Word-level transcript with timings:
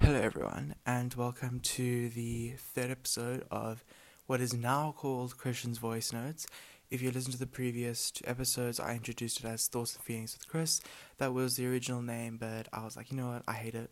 Hello, 0.00 0.20
everyone, 0.20 0.74
and 0.86 1.12
welcome 1.14 1.58
to 1.60 2.10
the 2.10 2.52
third 2.58 2.90
episode 2.90 3.44
of 3.50 3.82
what 4.26 4.40
is 4.40 4.54
now 4.54 4.94
called 4.96 5.36
Christian's 5.36 5.78
Voice 5.78 6.12
Notes. 6.12 6.46
If 6.90 7.02
you 7.02 7.10
listen 7.10 7.32
to 7.32 7.38
the 7.38 7.46
previous 7.46 8.12
two 8.12 8.24
episodes, 8.28 8.78
I 8.78 8.94
introduced 8.94 9.40
it 9.40 9.46
as 9.46 9.66
Thoughts 9.66 9.96
and 9.96 10.04
Feelings 10.04 10.36
with 10.38 10.46
Chris. 10.46 10.80
That 11.18 11.32
was 11.32 11.56
the 11.56 11.66
original 11.66 12.02
name, 12.02 12.36
but 12.36 12.68
I 12.72 12.84
was 12.84 12.96
like, 12.96 13.10
you 13.10 13.16
know 13.16 13.30
what, 13.30 13.42
I 13.48 13.54
hate 13.54 13.74
it. 13.74 13.90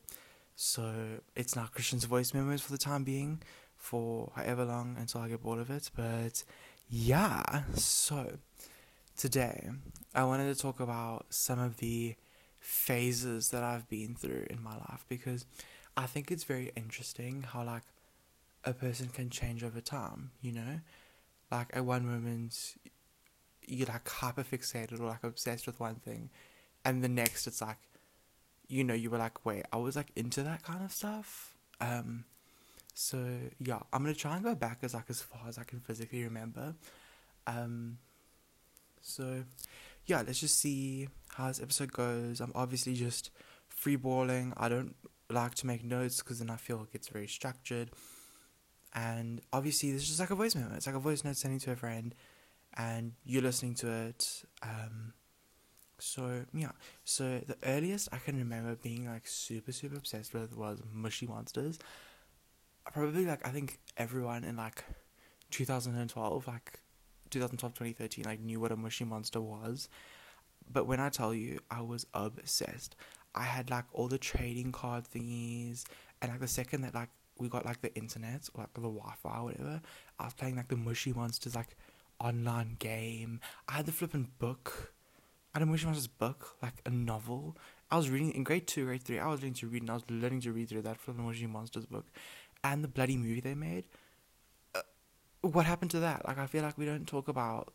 So 0.54 0.93
it's 1.35 1.57
now 1.57 1.68
Christian's 1.72 2.05
Voice 2.05 2.32
Memos 2.32 2.61
for 2.61 2.71
the 2.71 2.79
time 2.79 3.02
being, 3.02 3.43
for 3.77 4.30
however 4.36 4.64
long 4.64 4.96
until 4.98 5.23
I 5.23 5.29
get 5.29 5.43
bored 5.43 5.59
of 5.59 5.71
it. 5.71 5.91
But 5.96 6.45
yeah, 6.89 7.62
so 7.75 8.39
today 9.16 9.71
I 10.14 10.25
wanted 10.25 10.55
to 10.55 10.62
talk 10.62 10.79
about 10.79 11.27
some 11.30 11.59
of 11.59 11.79
the 11.79 12.14
phases 12.61 13.50
that 13.50 13.62
I've 13.62 13.89
been 13.89 14.14
through 14.14 14.46
in 14.48 14.62
my 14.62 14.77
life 14.77 15.05
because 15.09 15.45
I 15.96 16.06
think 16.06 16.30
it's 16.30 16.45
very 16.45 16.72
interesting 16.76 17.43
how 17.43 17.64
like 17.64 17.84
a 18.64 18.72
person 18.72 19.08
can 19.08 19.30
change 19.30 19.62
over 19.62 19.80
time, 19.80 20.30
you 20.40 20.52
know? 20.52 20.80
Like 21.50 21.68
at 21.72 21.85
one 21.85 22.07
moment 22.07 22.75
you're 23.66 23.86
like 23.86 24.08
hyper 24.08 24.43
fixated 24.44 25.00
or 25.00 25.07
like 25.07 25.25
obsessed 25.25 25.66
with 25.66 25.80
one 25.80 25.96
thing 25.96 26.29
and 26.85 27.02
the 27.02 27.08
next 27.08 27.46
it's 27.46 27.62
like 27.62 27.79
you 28.66 28.82
know, 28.82 28.94
you 28.94 29.11
were 29.11 29.18
like, 29.18 29.44
wait, 29.44 29.64
I 29.72 29.76
was 29.76 29.94
like 29.94 30.11
into 30.16 30.43
that 30.43 30.62
kind 30.62 30.82
of 30.82 30.90
stuff. 30.90 31.54
Um 31.80 32.24
so 32.94 33.24
yeah, 33.58 33.80
I'm 33.92 34.02
gonna 34.02 34.14
try 34.14 34.36
and 34.36 34.44
go 34.44 34.55
back 34.55 34.78
as 34.83 34.94
like 34.94 35.11
as 35.11 35.20
far 35.20 35.42
as 35.48 35.58
I 35.58 35.64
can 35.64 35.80
physically 35.80 36.24
remember. 36.24 36.74
Um 37.47 37.98
so 39.00 39.44
yeah, 40.06 40.22
let's 40.27 40.41
just 40.41 40.58
see 40.58 41.08
how 41.34 41.48
this 41.48 41.61
episode 41.61 41.92
goes. 41.92 42.41
I'm 42.41 42.52
obviously 42.55 42.94
just 42.94 43.30
freeballing. 43.70 44.52
I 44.56 44.69
don't 44.69 44.94
like 45.34 45.55
to 45.56 45.66
make 45.66 45.84
notes 45.84 46.22
because 46.22 46.38
then 46.38 46.50
I 46.50 46.56
feel 46.56 46.78
like 46.78 46.94
it's 46.94 47.08
very 47.08 47.28
structured. 47.28 47.91
And 48.94 49.41
obviously, 49.52 49.92
this 49.92 50.08
is 50.08 50.20
like 50.20 50.30
a 50.30 50.34
voice 50.34 50.54
memo. 50.54 50.74
It's 50.74 50.86
like 50.86 50.96
a 50.96 51.00
voice 51.00 51.24
note 51.24 51.36
sending 51.36 51.60
to 51.60 51.72
a 51.72 51.76
friend, 51.76 52.14
and 52.76 53.12
you're 53.24 53.42
listening 53.42 53.74
to 53.76 53.91
it. 53.91 54.44
Um, 54.62 55.12
so 55.98 56.44
yeah. 56.52 56.72
So 57.04 57.41
the 57.46 57.56
earliest 57.64 58.08
I 58.12 58.18
can 58.18 58.38
remember 58.38 58.76
being 58.76 59.06
like 59.06 59.26
super 59.26 59.72
super 59.72 59.96
obsessed 59.96 60.34
with 60.34 60.56
was 60.56 60.80
Moshi 60.92 61.26
Monsters. 61.26 61.78
Probably 62.92 63.26
like 63.26 63.46
I 63.46 63.50
think 63.50 63.78
everyone 63.96 64.44
in 64.44 64.56
like 64.56 64.84
2012, 65.50 66.46
like 66.46 66.80
2012 67.30 67.74
2013, 67.74 68.24
like 68.24 68.41
knew 68.41 68.60
what 68.60 68.72
a 68.72 68.76
Moshi 68.76 69.04
Monster 69.04 69.41
was. 69.41 69.88
But 70.70 70.86
when 70.86 71.00
I 71.00 71.08
tell 71.08 71.34
you, 71.34 71.58
I 71.70 71.82
was 71.82 72.06
obsessed. 72.14 72.96
I 73.34 73.42
had 73.42 73.70
like 73.70 73.84
all 73.92 74.08
the 74.08 74.18
trading 74.18 74.72
card 74.72 75.04
thingies, 75.12 75.84
and 76.22 76.30
like 76.30 76.40
the 76.40 76.48
second 76.48 76.82
that 76.82 76.94
like 76.94 77.10
we 77.38 77.48
got 77.48 77.64
like 77.64 77.80
the 77.80 77.94
internet 77.94 78.48
or 78.54 78.62
like 78.62 78.74
the 78.74 78.80
Wi-Fi 78.80 79.38
or 79.38 79.44
whatever, 79.44 79.80
I 80.18 80.24
was 80.24 80.34
playing 80.34 80.56
like 80.56 80.68
the 80.68 80.76
Moshi 80.76 81.12
Monsters 81.12 81.54
like 81.54 81.76
online 82.20 82.76
game. 82.78 83.41
I 83.68 83.74
had 83.74 83.86
the 83.86 83.92
flipping 83.92 84.30
book. 84.38 84.92
I 85.54 85.58
had 85.58 85.62
a 85.62 85.66
Moshi 85.66 85.86
Monsters 85.86 86.06
book, 86.06 86.56
like 86.62 86.74
a 86.86 86.91
novel. 86.91 87.56
I 87.91 87.96
was 87.96 88.10
reading 88.10 88.32
in 88.32 88.44
grade 88.44 88.66
two, 88.66 88.84
grade 88.84 89.02
three. 89.02 89.18
I 89.18 89.28
was 89.28 89.41
learning 89.41 89.54
to 89.54 89.69
read, 89.69 89.82
and 89.82 89.91
I 89.91 89.94
was 89.94 90.04
learning 90.08 90.41
to 90.42 90.52
read 90.52 90.69
through 90.69 90.82
that 90.82 90.98
flipping 90.98 91.24
Moshi 91.24 91.46
Monsters 91.46 91.86
book, 91.86 92.06
and 92.62 92.82
the 92.82 92.88
bloody 92.88 93.16
movie 93.16 93.41
they 93.41 93.54
made. 93.54 93.84
Uh, 94.74 94.80
what 95.42 95.66
happened 95.66 95.91
to 95.92 96.00
that? 96.00 96.26
Like 96.26 96.38
I 96.38 96.46
feel 96.46 96.62
like 96.62 96.78
we 96.78 96.86
don't 96.86 97.06
talk 97.06 97.28
about 97.28 97.72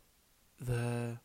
the 0.58 1.18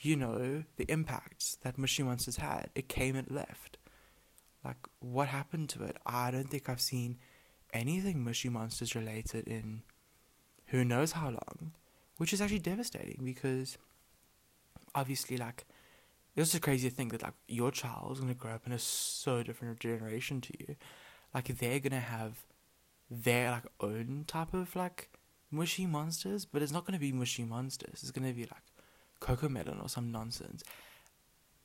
you 0.00 0.16
know, 0.16 0.64
the 0.76 0.90
impacts 0.90 1.58
that 1.62 1.78
Moshi 1.78 2.02
Monsters 2.02 2.36
had. 2.36 2.70
It 2.74 2.88
came 2.88 3.16
and 3.16 3.30
left. 3.30 3.76
Like, 4.64 4.88
what 5.00 5.28
happened 5.28 5.68
to 5.70 5.84
it? 5.84 5.96
I 6.06 6.30
don't 6.30 6.50
think 6.50 6.68
I've 6.68 6.80
seen 6.80 7.18
anything 7.72 8.24
Moshi 8.24 8.48
Monsters 8.48 8.94
related 8.94 9.46
in 9.46 9.82
who 10.66 10.84
knows 10.84 11.12
how 11.12 11.28
long, 11.28 11.72
which 12.16 12.32
is 12.32 12.40
actually 12.40 12.60
devastating 12.60 13.20
because 13.24 13.76
obviously, 14.94 15.36
like, 15.36 15.64
it's 16.36 16.52
just 16.52 16.62
crazy 16.62 16.88
to 16.88 16.94
think 16.94 17.12
that, 17.12 17.22
like, 17.22 17.34
your 17.48 17.70
child 17.70 18.12
is 18.12 18.20
going 18.20 18.32
to 18.32 18.38
grow 18.38 18.52
up 18.52 18.66
in 18.66 18.72
a 18.72 18.78
so 18.78 19.42
different 19.42 19.80
generation 19.80 20.40
to 20.40 20.52
you. 20.58 20.76
Like, 21.34 21.48
they're 21.58 21.80
going 21.80 21.92
to 21.92 21.98
have 21.98 22.44
their, 23.10 23.50
like, 23.50 23.66
own 23.80 24.24
type 24.26 24.54
of, 24.54 24.74
like, 24.76 25.10
Moshi 25.50 25.86
Monsters, 25.86 26.44
but 26.44 26.62
it's 26.62 26.72
not 26.72 26.86
going 26.86 26.94
to 26.94 27.00
be 27.00 27.12
Moshi 27.12 27.44
Monsters. 27.44 28.00
It's 28.02 28.12
going 28.12 28.28
to 28.28 28.34
be, 28.34 28.42
like, 28.42 28.62
Cocomelon 29.20 29.82
or 29.82 29.88
some 29.88 30.10
nonsense. 30.10 30.62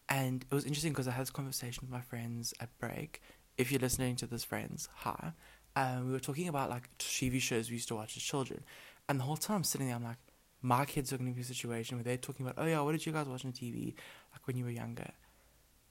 And 0.07 0.45
it 0.49 0.53
was 0.53 0.65
interesting 0.65 0.91
because 0.91 1.07
I 1.07 1.11
had 1.11 1.21
this 1.21 1.31
conversation 1.31 1.81
with 1.81 1.91
my 1.91 2.01
friends 2.01 2.53
at 2.59 2.77
break. 2.77 3.21
If 3.57 3.71
you're 3.71 3.79
listening 3.79 4.15
to 4.17 4.27
this, 4.27 4.43
friends, 4.43 4.89
hi. 4.93 5.33
Um, 5.75 6.07
we 6.07 6.13
were 6.13 6.19
talking 6.19 6.47
about 6.47 6.69
like 6.69 6.89
TV 6.99 7.41
shows 7.41 7.69
we 7.69 7.75
used 7.75 7.87
to 7.89 7.95
watch 7.95 8.15
as 8.15 8.23
children, 8.23 8.63
and 9.09 9.19
the 9.19 9.23
whole 9.23 9.35
time 9.35 9.57
I'm 9.57 9.63
sitting 9.63 9.87
there, 9.87 9.95
I'm 9.95 10.03
like, 10.03 10.17
my 10.61 10.85
kids 10.85 11.13
are 11.13 11.17
going 11.17 11.29
to 11.29 11.35
be 11.35 11.41
in 11.41 11.43
a 11.43 11.47
situation 11.47 11.97
where 11.97 12.03
they're 12.03 12.17
talking 12.17 12.45
about, 12.45 12.63
oh 12.63 12.67
yeah, 12.67 12.81
what 12.81 12.93
did 12.93 13.05
you 13.05 13.11
guys 13.11 13.27
watch 13.27 13.45
on 13.45 13.51
TV, 13.51 13.93
like 14.31 14.45
when 14.45 14.57
you 14.57 14.63
were 14.63 14.71
younger? 14.71 15.11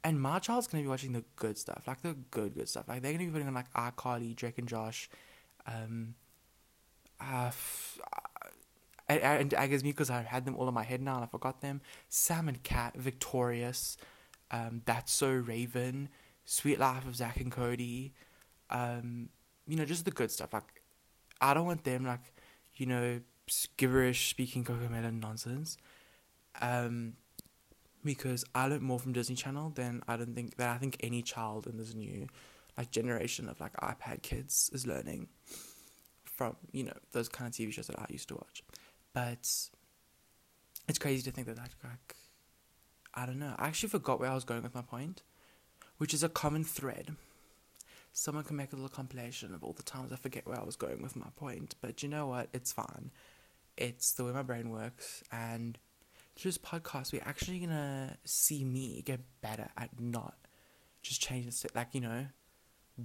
And 0.02 0.20
my 0.20 0.38
child's 0.38 0.66
going 0.66 0.82
to 0.82 0.86
be 0.86 0.90
watching 0.90 1.12
the 1.12 1.24
good 1.36 1.56
stuff, 1.56 1.84
like 1.86 2.02
the 2.02 2.14
good, 2.30 2.54
good 2.54 2.68
stuff. 2.68 2.88
Like 2.88 3.00
they're 3.02 3.12
going 3.12 3.20
to 3.20 3.26
be 3.26 3.32
putting 3.32 3.48
on 3.48 3.54
like 3.54 3.72
iCarly, 3.72 4.34
Drake 4.34 4.58
and 4.58 4.68
Josh, 4.68 5.08
um, 5.66 6.14
uh, 7.20 7.50
and 7.50 8.33
I 9.08 9.66
guess 9.68 9.82
me 9.82 9.90
because 9.90 10.10
I 10.10 10.22
had 10.22 10.44
them 10.44 10.56
all 10.56 10.68
in 10.68 10.74
my 10.74 10.82
head 10.82 11.02
now 11.02 11.16
and 11.16 11.24
I 11.24 11.26
forgot 11.26 11.60
them. 11.60 11.80
Sam 12.08 12.48
and 12.48 12.62
Cat, 12.62 12.96
Victorious, 12.96 13.96
um, 14.50 14.82
That's 14.86 15.12
So 15.12 15.30
Raven, 15.30 16.08
Sweet 16.44 16.78
Life 16.78 17.06
of 17.06 17.16
Zach 17.16 17.38
and 17.38 17.52
Cody, 17.52 18.14
um, 18.70 19.28
you 19.66 19.76
know, 19.76 19.84
just 19.84 20.04
the 20.04 20.10
good 20.10 20.30
stuff. 20.30 20.52
Like, 20.52 20.82
I 21.40 21.54
don't 21.54 21.66
want 21.66 21.84
them 21.84 22.04
like, 22.06 22.32
you 22.76 22.86
know, 22.86 23.20
gibberish 23.76 24.30
speaking 24.30 24.64
Cocomelon 24.64 25.20
nonsense. 25.20 25.76
Um, 26.60 27.14
because 28.04 28.44
I 28.54 28.66
learned 28.66 28.82
more 28.82 28.98
from 28.98 29.12
Disney 29.12 29.34
Channel 29.34 29.70
than 29.74 30.02
I 30.06 30.16
don't 30.16 30.34
think 30.34 30.56
that 30.56 30.68
I 30.68 30.78
think 30.78 30.98
any 31.00 31.22
child 31.22 31.66
in 31.66 31.78
this 31.78 31.94
new 31.94 32.28
like 32.76 32.90
generation 32.90 33.48
of 33.48 33.60
like 33.60 33.72
iPad 33.76 34.22
kids 34.22 34.70
is 34.72 34.86
learning 34.86 35.28
from 36.24 36.56
you 36.72 36.84
know 36.84 36.96
those 37.12 37.28
kind 37.28 37.48
of 37.48 37.54
TV 37.54 37.72
shows 37.72 37.86
that 37.86 37.98
I 37.98 38.06
used 38.10 38.28
to 38.28 38.34
watch. 38.34 38.62
But 39.14 39.48
it's 40.88 40.98
crazy 40.98 41.22
to 41.22 41.30
think 41.30 41.46
that 41.46 41.56
that 41.56 41.70
like 41.82 42.16
I 43.14 43.26
don't 43.26 43.38
know. 43.38 43.54
I 43.58 43.68
actually 43.68 43.90
forgot 43.90 44.18
where 44.18 44.30
I 44.30 44.34
was 44.34 44.44
going 44.44 44.64
with 44.64 44.74
my 44.74 44.82
point, 44.82 45.22
which 45.98 46.12
is 46.12 46.24
a 46.24 46.28
common 46.28 46.64
thread. 46.64 47.14
Someone 48.12 48.44
can 48.44 48.56
make 48.56 48.72
a 48.72 48.76
little 48.76 48.88
compilation 48.88 49.54
of 49.54 49.62
all 49.64 49.72
the 49.72 49.82
times 49.82 50.12
I 50.12 50.16
forget 50.16 50.46
where 50.46 50.60
I 50.60 50.64
was 50.64 50.76
going 50.76 51.02
with 51.02 51.16
my 51.16 51.28
point, 51.36 51.74
but 51.80 52.02
you 52.02 52.08
know 52.08 52.26
what? 52.26 52.48
It's 52.52 52.72
fine. 52.72 53.10
It's 53.76 54.12
the 54.12 54.24
way 54.24 54.32
my 54.32 54.42
brain 54.42 54.70
works, 54.70 55.22
and 55.32 55.78
through 56.36 56.50
this 56.50 56.58
podcast, 56.58 57.12
we're 57.12 57.22
actually 57.24 57.60
gonna 57.60 58.16
see 58.24 58.64
me 58.64 59.02
get 59.04 59.20
better 59.40 59.68
at 59.76 60.00
not 60.00 60.34
just 61.02 61.20
changing, 61.20 61.52
like 61.74 61.88
you 61.92 62.00
know, 62.00 62.26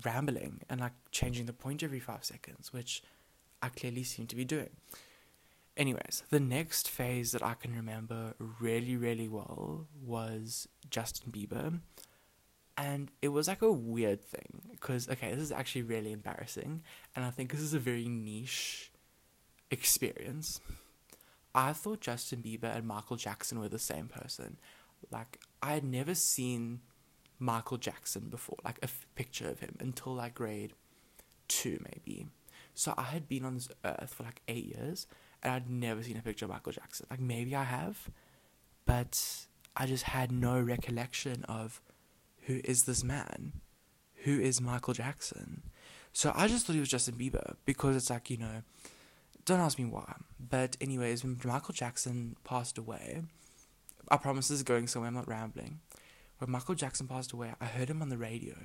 rambling 0.03 0.61
and 0.69 0.79
like 0.79 0.93
changing 1.11 1.45
the 1.45 1.53
point 1.53 1.83
every 1.83 1.99
five 1.99 2.23
seconds, 2.23 2.73
which 2.73 3.03
I 3.61 3.69
clearly 3.69 4.03
seem 4.03 4.27
to 4.27 4.35
be 4.35 4.45
doing. 4.45 4.69
Anyways, 5.79 6.23
the 6.29 6.41
next 6.41 6.89
phase 6.89 7.31
that 7.31 7.41
I 7.41 7.53
can 7.53 7.73
remember 7.73 8.33
really, 8.59 8.97
really 8.97 9.29
well 9.29 9.87
was 10.05 10.67
Justin 10.89 11.31
Bieber. 11.31 11.79
And 12.77 13.09
it 13.21 13.29
was 13.29 13.47
like 13.47 13.61
a 13.61 13.71
weird 13.71 14.21
thing 14.21 14.61
because, 14.71 15.07
okay, 15.07 15.33
this 15.33 15.43
is 15.43 15.53
actually 15.53 15.83
really 15.83 16.11
embarrassing. 16.11 16.83
And 17.15 17.23
I 17.23 17.29
think 17.29 17.51
this 17.51 17.61
is 17.61 17.73
a 17.73 17.79
very 17.79 18.09
niche 18.09 18.91
experience. 19.71 20.59
I 21.55 21.71
thought 21.71 22.01
Justin 22.01 22.43
Bieber 22.43 22.75
and 22.75 22.85
Michael 22.85 23.15
Jackson 23.15 23.57
were 23.57 23.69
the 23.69 23.79
same 23.79 24.09
person. 24.09 24.57
Like, 25.09 25.39
I 25.63 25.75
had 25.75 25.85
never 25.85 26.13
seen 26.13 26.81
Michael 27.39 27.77
Jackson 27.77 28.27
before, 28.29 28.57
like 28.65 28.79
a 28.79 28.85
f- 28.85 29.07
picture 29.15 29.47
of 29.47 29.61
him 29.61 29.77
until 29.79 30.13
like 30.13 30.35
grade 30.35 30.73
two, 31.47 31.81
maybe. 31.81 32.27
So 32.73 32.93
I 32.97 33.03
had 33.03 33.29
been 33.29 33.45
on 33.45 33.53
this 33.55 33.69
earth 33.85 34.13
for 34.13 34.23
like 34.23 34.41
eight 34.49 34.75
years 34.75 35.07
and 35.43 35.53
I'd 35.53 35.69
never 35.69 36.03
seen 36.03 36.17
a 36.17 36.21
picture 36.21 36.45
of 36.45 36.51
Michael 36.51 36.71
Jackson. 36.71 37.07
Like 37.09 37.19
maybe 37.19 37.55
I 37.55 37.63
have, 37.63 38.09
but 38.85 39.45
I 39.75 39.85
just 39.85 40.03
had 40.03 40.31
no 40.31 40.59
recollection 40.59 41.43
of 41.45 41.81
who 42.43 42.61
is 42.63 42.83
this 42.83 43.03
man? 43.03 43.53
Who 44.23 44.39
is 44.39 44.59
Michael 44.59 44.93
Jackson? 44.93 45.63
So 46.11 46.33
I 46.35 46.47
just 46.47 46.65
thought 46.65 46.73
he 46.73 46.79
was 46.79 46.89
Justin 46.89 47.15
Bieber 47.15 47.55
because 47.65 47.95
it's 47.95 48.09
like, 48.09 48.29
you 48.29 48.37
know, 48.37 48.63
don't 49.45 49.59
ask 49.59 49.77
me 49.77 49.85
why. 49.85 50.15
But 50.39 50.75
anyways, 50.81 51.23
when 51.23 51.39
Michael 51.43 51.73
Jackson 51.73 52.35
passed 52.43 52.77
away, 52.77 53.21
I 54.09 54.17
promise 54.17 54.47
this 54.47 54.57
is 54.57 54.63
going 54.63 54.87
somewhere, 54.87 55.07
I'm 55.07 55.13
not 55.13 55.27
rambling. 55.27 55.79
When 56.39 56.51
Michael 56.51 56.75
Jackson 56.75 57.07
passed 57.07 57.31
away, 57.31 57.53
I 57.61 57.65
heard 57.65 57.89
him 57.89 58.01
on 58.01 58.09
the 58.09 58.17
radio. 58.17 58.55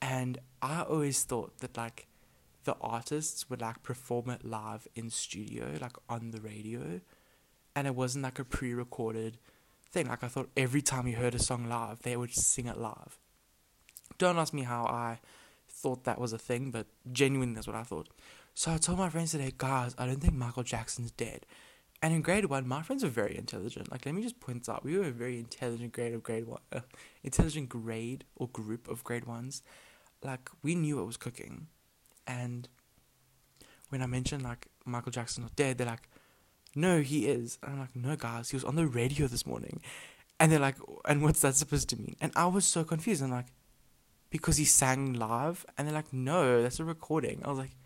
And 0.00 0.38
I 0.62 0.82
always 0.82 1.24
thought 1.24 1.58
that 1.58 1.76
like 1.76 2.06
the 2.66 2.76
artists 2.80 3.48
would 3.48 3.62
like 3.62 3.82
perform 3.82 4.28
it 4.28 4.44
live 4.44 4.86
in 4.94 5.08
studio, 5.08 5.72
like 5.80 5.96
on 6.08 6.32
the 6.32 6.40
radio, 6.40 7.00
and 7.74 7.86
it 7.86 7.94
wasn't 7.94 8.24
like 8.24 8.38
a 8.38 8.44
pre-recorded 8.44 9.38
thing. 9.90 10.08
Like 10.08 10.22
I 10.22 10.28
thought 10.28 10.50
every 10.56 10.82
time 10.82 11.06
you 11.06 11.16
heard 11.16 11.34
a 11.34 11.38
song 11.38 11.68
live, 11.68 12.02
they 12.02 12.16
would 12.16 12.34
sing 12.34 12.66
it 12.66 12.76
live. 12.76 13.18
Don't 14.18 14.36
ask 14.36 14.52
me 14.52 14.62
how 14.62 14.84
I 14.84 15.20
thought 15.68 16.04
that 16.04 16.20
was 16.20 16.32
a 16.32 16.38
thing, 16.38 16.70
but 16.70 16.86
genuinely 17.10 17.54
that's 17.54 17.66
what 17.66 17.76
I 17.76 17.82
thought. 17.82 18.08
So 18.54 18.72
I 18.72 18.78
told 18.78 18.98
my 18.98 19.08
friends 19.08 19.30
today, 19.30 19.52
guys, 19.56 19.94
I 19.96 20.06
don't 20.06 20.20
think 20.20 20.34
Michael 20.34 20.62
Jackson's 20.62 21.10
dead. 21.10 21.46
And 22.02 22.12
in 22.12 22.20
grade 22.20 22.46
one, 22.46 22.68
my 22.68 22.82
friends 22.82 23.04
were 23.04 23.10
very 23.10 23.36
intelligent. 23.36 23.90
Like, 23.90 24.04
let 24.04 24.14
me 24.14 24.22
just 24.22 24.40
point 24.40 24.68
out, 24.68 24.84
we 24.84 24.98
were 24.98 25.06
a 25.06 25.10
very 25.10 25.38
intelligent 25.38 25.92
grade 25.92 26.14
of 26.14 26.22
grade 26.22 26.46
one, 26.46 26.60
uh, 26.72 26.80
intelligent 27.22 27.68
grade 27.68 28.24
or 28.34 28.48
group 28.48 28.88
of 28.88 29.02
grade 29.02 29.24
ones. 29.24 29.62
Like, 30.22 30.50
we 30.62 30.74
knew 30.74 30.96
what 30.96 31.06
was 31.06 31.16
cooking. 31.16 31.68
And 32.26 32.68
when 33.88 34.02
I 34.02 34.06
mentioned, 34.06 34.42
like, 34.42 34.66
Michael 34.84 35.12
Jackson's 35.12 35.44
not 35.44 35.56
dead, 35.56 35.78
they're 35.78 35.86
like, 35.86 36.08
no, 36.74 37.00
he 37.00 37.26
is. 37.26 37.58
And 37.62 37.72
I'm 37.72 37.78
like, 37.80 37.96
no, 37.96 38.16
guys, 38.16 38.50
he 38.50 38.56
was 38.56 38.64
on 38.64 38.76
the 38.76 38.86
radio 38.86 39.26
this 39.26 39.46
morning. 39.46 39.80
And 40.38 40.52
they're 40.52 40.58
like, 40.58 40.76
and 41.06 41.22
what's 41.22 41.40
that 41.40 41.54
supposed 41.54 41.88
to 41.90 41.96
mean? 41.96 42.16
And 42.20 42.32
I 42.36 42.46
was 42.46 42.64
so 42.66 42.84
confused. 42.84 43.22
I'm 43.22 43.30
like, 43.30 43.46
because 44.30 44.58
he 44.58 44.64
sang 44.64 45.14
live? 45.14 45.64
And 45.76 45.86
they're 45.86 45.94
like, 45.94 46.12
no, 46.12 46.62
that's 46.62 46.80
a 46.80 46.84
recording. 46.84 47.40
I 47.44 47.48
was 47.48 47.58
like, 47.58 47.76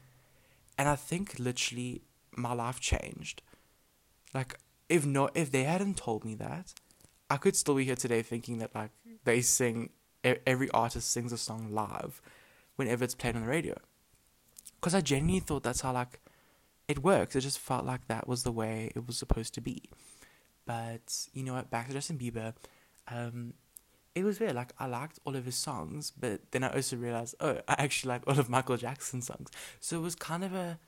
and 0.76 0.88
I 0.88 0.96
think 0.96 1.38
literally 1.38 2.02
my 2.36 2.52
life 2.52 2.80
changed. 2.80 3.42
Like, 4.34 4.58
if 4.88 5.06
not, 5.06 5.32
if 5.36 5.52
they 5.52 5.64
hadn't 5.64 5.96
told 5.96 6.24
me 6.24 6.34
that, 6.36 6.74
I 7.28 7.36
could 7.36 7.54
still 7.54 7.76
be 7.76 7.84
here 7.84 7.94
today 7.94 8.22
thinking 8.22 8.58
that 8.58 8.74
like 8.74 8.90
they 9.24 9.40
sing, 9.40 9.90
every 10.24 10.70
artist 10.70 11.12
sings 11.12 11.32
a 11.32 11.38
song 11.38 11.68
live, 11.72 12.20
whenever 12.76 13.04
it's 13.04 13.14
played 13.14 13.36
on 13.36 13.42
the 13.42 13.48
radio. 13.48 13.76
Because 14.80 14.94
I 14.94 15.00
genuinely 15.00 15.40
thought 15.40 15.62
that's 15.62 15.82
how 15.82 15.92
like 15.92 16.20
it 16.88 17.02
works. 17.02 17.36
It 17.36 17.40
just 17.40 17.58
felt 17.58 17.84
like 17.84 18.08
that 18.08 18.26
was 18.26 18.42
the 18.42 18.52
way 18.52 18.90
it 18.96 19.06
was 19.06 19.16
supposed 19.16 19.54
to 19.54 19.60
be. 19.60 19.90
But 20.66 21.28
you 21.32 21.44
know 21.44 21.54
what? 21.54 21.70
Back 21.70 21.88
to 21.88 21.92
Justin 21.92 22.18
Bieber. 22.18 22.54
Um, 23.08 23.54
it 24.14 24.24
was 24.24 24.40
weird. 24.40 24.54
Like 24.54 24.72
I 24.78 24.86
liked 24.86 25.18
all 25.24 25.36
of 25.36 25.44
his 25.44 25.56
songs, 25.56 26.10
but 26.10 26.50
then 26.50 26.64
I 26.64 26.74
also 26.74 26.96
realized, 26.96 27.34
oh, 27.40 27.60
I 27.68 27.74
actually 27.78 28.10
like 28.10 28.22
all 28.26 28.38
of 28.38 28.48
Michael 28.48 28.76
Jackson's 28.76 29.26
songs. 29.26 29.50
So 29.80 29.98
it 29.98 30.02
was 30.02 30.14
kind 30.14 30.44
of 30.44 30.54
a 30.54 30.78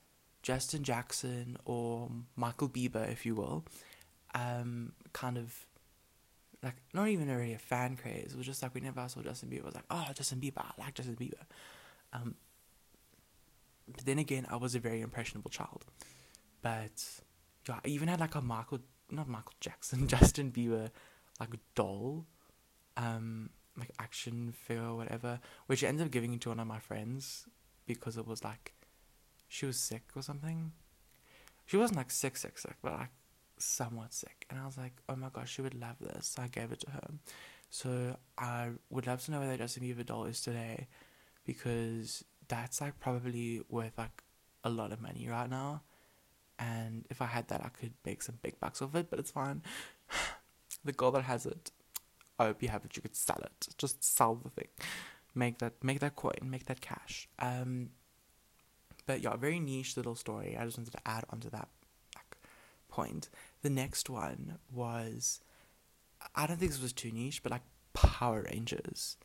Justin 0.42 0.82
Jackson 0.82 1.56
or 1.64 2.10
Michael 2.36 2.68
Bieber, 2.68 3.10
if 3.10 3.24
you 3.24 3.34
will, 3.34 3.64
um, 4.34 4.92
kind 5.12 5.38
of 5.38 5.66
like 6.62 6.76
not 6.92 7.08
even 7.08 7.28
really 7.28 7.54
a 7.54 7.58
fan 7.58 7.96
craze. 7.96 8.32
It 8.32 8.36
was 8.36 8.46
just 8.46 8.62
like 8.62 8.74
whenever 8.74 9.00
I 9.00 9.06
saw 9.06 9.20
Justin 9.20 9.50
Bieber, 9.50 9.62
I 9.62 9.66
was 9.66 9.74
like, 9.74 9.84
oh, 9.90 10.06
Justin 10.14 10.40
Bieber, 10.40 10.58
I 10.58 10.70
like 10.78 10.94
Justin 10.94 11.16
Bieber. 11.16 11.44
Um, 12.12 12.34
but 13.88 14.04
then 14.06 14.18
again, 14.18 14.46
I 14.50 14.56
was 14.56 14.74
a 14.74 14.80
very 14.80 15.00
impressionable 15.00 15.50
child. 15.50 15.84
But 16.62 17.04
yeah, 17.68 17.80
I 17.84 17.88
even 17.88 18.08
had 18.08 18.20
like 18.20 18.34
a 18.34 18.40
Michael, 18.40 18.80
not 19.10 19.28
Michael 19.28 19.54
Jackson, 19.60 20.06
Justin 20.14 20.52
Bieber, 20.52 20.90
like 21.40 21.50
doll, 21.74 22.26
um, 22.96 23.50
like 23.78 23.90
action 23.98 24.52
figure 24.52 24.84
or 24.84 24.96
whatever, 24.96 25.40
which 25.66 25.82
I 25.82 25.88
ended 25.88 26.06
up 26.06 26.12
giving 26.12 26.38
to 26.38 26.48
one 26.50 26.60
of 26.60 26.66
my 26.66 26.78
friends 26.78 27.46
because 27.86 28.16
it 28.16 28.26
was 28.26 28.44
like 28.44 28.72
she 29.48 29.66
was 29.66 29.78
sick 29.78 30.04
or 30.14 30.22
something. 30.22 30.72
She 31.66 31.76
wasn't 31.76 31.98
like 31.98 32.10
sick, 32.10 32.36
sick, 32.36 32.58
sick, 32.58 32.76
but 32.82 32.92
like 32.92 33.10
somewhat 33.58 34.12
sick. 34.12 34.46
And 34.50 34.58
I 34.58 34.66
was 34.66 34.76
like, 34.76 34.94
oh 35.08 35.16
my 35.16 35.28
gosh, 35.32 35.52
she 35.52 35.62
would 35.62 35.74
love 35.74 35.96
this. 36.00 36.28
So 36.28 36.42
I 36.42 36.48
gave 36.48 36.72
it 36.72 36.80
to 36.80 36.90
her. 36.90 37.08
So 37.70 38.16
I 38.36 38.70
would 38.90 39.06
love 39.06 39.24
to 39.24 39.30
know 39.30 39.40
where 39.40 39.48
that 39.48 39.58
Justin 39.58 39.84
Bieber 39.84 40.04
doll 40.04 40.24
is 40.24 40.40
today 40.40 40.88
because 41.46 42.24
that's 42.52 42.82
like 42.82 43.00
probably 43.00 43.62
worth 43.70 43.96
like 43.96 44.22
a 44.62 44.68
lot 44.68 44.92
of 44.92 45.00
money 45.00 45.26
right 45.26 45.48
now. 45.48 45.80
And 46.58 47.06
if 47.08 47.22
I 47.22 47.26
had 47.26 47.48
that, 47.48 47.64
I 47.64 47.68
could 47.68 47.94
make 48.04 48.22
some 48.22 48.38
big 48.42 48.60
bucks 48.60 48.82
off 48.82 48.94
it, 48.94 49.08
but 49.08 49.18
it's 49.18 49.30
fine. 49.30 49.62
the 50.84 50.92
girl 50.92 51.10
that 51.12 51.22
has 51.22 51.46
it, 51.46 51.70
I 52.38 52.44
hope 52.44 52.62
you 52.62 52.68
have 52.68 52.84
it. 52.84 52.94
You 52.94 53.00
could 53.00 53.16
sell 53.16 53.40
it. 53.42 53.68
Just 53.78 54.04
sell 54.04 54.34
the 54.34 54.50
thing. 54.50 54.68
Make 55.34 55.58
that, 55.58 55.82
make 55.82 56.00
that 56.00 56.14
coin, 56.14 56.38
make 56.42 56.66
that 56.66 56.82
cash. 56.82 57.26
Um, 57.38 57.88
but 59.06 59.22
yeah, 59.22 59.34
very 59.36 59.58
niche 59.58 59.96
little 59.96 60.14
story. 60.14 60.54
I 60.58 60.66
just 60.66 60.76
wanted 60.76 60.92
to 60.92 61.08
add 61.08 61.24
onto 61.30 61.48
that 61.50 61.68
like, 62.14 62.36
point. 62.90 63.30
The 63.62 63.70
next 63.70 64.10
one 64.10 64.58
was, 64.70 65.40
I 66.36 66.46
don't 66.46 66.58
think 66.58 66.72
this 66.72 66.82
was 66.82 66.92
too 66.92 67.12
niche, 67.12 67.42
but 67.42 67.50
like 67.50 67.62
Power 67.94 68.46
Rangers. 68.50 69.16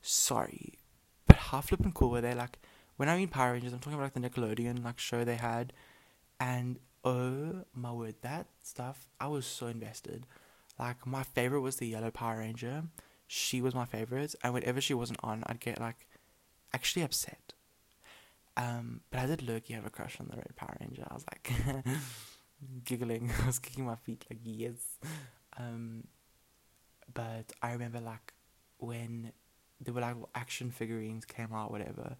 Sorry, 0.00 0.78
but 1.26 1.36
how 1.36 1.60
flippin' 1.60 1.92
cool 1.92 2.10
were 2.10 2.20
they? 2.20 2.34
Like, 2.34 2.58
when 2.98 3.08
I 3.08 3.16
mean 3.16 3.28
Power 3.28 3.52
Rangers, 3.52 3.72
I'm 3.72 3.78
talking 3.78 3.98
about 3.98 4.12
like 4.12 4.22
the 4.22 4.28
Nickelodeon 4.28 4.84
like 4.84 4.98
show 4.98 5.24
they 5.24 5.36
had, 5.36 5.72
and 6.40 6.78
oh 7.04 7.64
my 7.72 7.92
word, 7.92 8.16
that 8.22 8.48
stuff 8.62 9.06
I 9.20 9.28
was 9.28 9.46
so 9.46 9.68
invested. 9.68 10.26
Like 10.78 11.06
my 11.06 11.22
favorite 11.22 11.60
was 11.60 11.76
the 11.76 11.86
yellow 11.86 12.10
Power 12.10 12.38
Ranger. 12.38 12.82
She 13.28 13.60
was 13.60 13.72
my 13.74 13.84
favorite, 13.84 14.34
and 14.42 14.52
whenever 14.52 14.80
she 14.80 14.94
wasn't 14.94 15.20
on, 15.22 15.44
I'd 15.46 15.60
get 15.60 15.80
like 15.80 16.08
actually 16.74 17.02
upset. 17.02 17.52
Um, 18.56 19.02
but 19.12 19.20
I 19.20 19.26
did 19.26 19.42
look. 19.42 19.70
You 19.70 19.76
have 19.76 19.86
a 19.86 19.90
crush 19.90 20.18
on 20.18 20.26
the 20.28 20.36
Red 20.36 20.56
Power 20.56 20.76
Ranger. 20.80 21.06
I 21.08 21.14
was 21.14 21.24
like 21.30 21.52
giggling. 22.84 23.30
I 23.42 23.46
was 23.46 23.60
kicking 23.60 23.86
my 23.86 23.94
feet 23.94 24.24
like 24.28 24.40
yes. 24.42 24.98
Um, 25.56 26.08
but 27.14 27.52
I 27.62 27.72
remember 27.72 28.00
like 28.00 28.32
when 28.78 29.30
there 29.80 29.94
were 29.94 30.00
like 30.00 30.16
action 30.34 30.72
figurines 30.72 31.24
came 31.24 31.52
out, 31.52 31.70
whatever, 31.70 32.16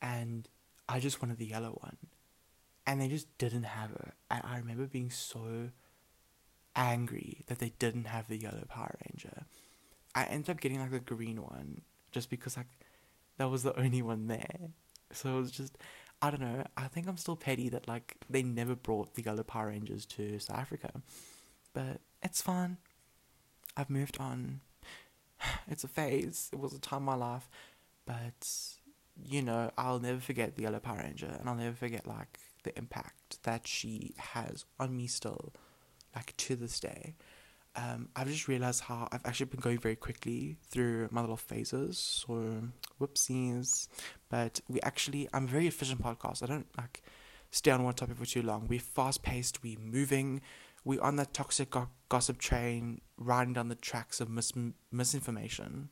and 0.00 0.48
I 0.88 1.00
just 1.00 1.22
wanted 1.22 1.38
the 1.38 1.46
yellow 1.46 1.78
one, 1.80 1.96
and 2.86 3.00
they 3.00 3.08
just 3.08 3.26
didn't 3.38 3.64
have 3.64 3.90
it. 3.92 4.12
And 4.30 4.42
I 4.44 4.58
remember 4.58 4.86
being 4.86 5.10
so 5.10 5.70
angry 6.76 7.44
that 7.46 7.58
they 7.58 7.72
didn't 7.78 8.06
have 8.06 8.28
the 8.28 8.40
yellow 8.40 8.64
Power 8.68 8.96
Ranger. 9.06 9.44
I 10.14 10.24
ended 10.24 10.50
up 10.50 10.60
getting 10.60 10.80
like 10.80 10.90
the 10.90 11.00
green 11.00 11.42
one 11.42 11.82
just 12.12 12.30
because 12.30 12.56
like 12.56 12.66
that 13.36 13.50
was 13.50 13.62
the 13.62 13.78
only 13.78 14.02
one 14.02 14.28
there. 14.28 14.70
So 15.12 15.36
it 15.36 15.40
was 15.40 15.50
just 15.50 15.76
I 16.20 16.30
don't 16.30 16.40
know. 16.40 16.64
I 16.76 16.88
think 16.88 17.06
I'm 17.06 17.16
still 17.16 17.36
petty 17.36 17.68
that 17.68 17.86
like 17.86 18.16
they 18.28 18.42
never 18.42 18.74
brought 18.74 19.14
the 19.14 19.22
yellow 19.22 19.42
Power 19.42 19.68
Rangers 19.68 20.04
to 20.06 20.38
South 20.38 20.58
Africa. 20.58 20.90
But 21.72 22.00
it's 22.22 22.42
fine. 22.42 22.78
I've 23.76 23.90
moved 23.90 24.18
on. 24.18 24.60
It's 25.68 25.84
a 25.84 25.88
phase. 25.88 26.50
It 26.52 26.58
was 26.58 26.72
a 26.72 26.80
time 26.80 27.00
in 27.00 27.04
my 27.04 27.14
life. 27.14 27.48
But 28.04 28.48
you 29.24 29.42
know, 29.42 29.70
I'll 29.76 30.00
never 30.00 30.20
forget 30.20 30.56
the 30.56 30.62
yellow 30.62 30.78
Power 30.78 30.98
Ranger 30.98 31.36
and 31.38 31.48
I'll 31.48 31.54
never 31.54 31.76
forget 31.76 32.06
like 32.06 32.38
the 32.64 32.76
impact 32.78 33.42
that 33.44 33.66
she 33.66 34.14
has 34.18 34.64
on 34.78 34.96
me 34.96 35.06
still 35.06 35.52
like 36.14 36.36
to 36.36 36.56
this 36.56 36.80
day. 36.80 37.14
Um, 37.76 38.08
I've 38.16 38.28
just 38.28 38.48
realized 38.48 38.82
how 38.84 39.08
I've 39.12 39.24
actually 39.24 39.46
been 39.46 39.60
going 39.60 39.78
very 39.78 39.94
quickly 39.94 40.56
through 40.68 41.08
my 41.12 41.20
little 41.20 41.36
phases. 41.36 41.98
So, 41.98 42.62
whoopsies. 43.00 43.88
But 44.28 44.60
we 44.68 44.80
actually, 44.80 45.28
I'm 45.32 45.44
a 45.44 45.48
very 45.48 45.68
efficient 45.68 46.02
podcast. 46.02 46.42
I 46.42 46.46
don't 46.46 46.66
like 46.76 47.02
stay 47.50 47.70
on 47.70 47.84
one 47.84 47.94
topic 47.94 48.16
for 48.16 48.26
too 48.26 48.42
long. 48.42 48.66
We're 48.68 48.80
fast 48.80 49.22
paced, 49.22 49.62
we're 49.62 49.78
moving, 49.78 50.40
we're 50.84 51.02
on 51.02 51.16
that 51.16 51.32
toxic 51.34 51.70
go- 51.70 51.88
gossip 52.08 52.38
train, 52.38 53.00
riding 53.16 53.54
down 53.54 53.68
the 53.68 53.74
tracks 53.74 54.20
of 54.20 54.28
mis- 54.28 54.52
misinformation. 54.90 55.90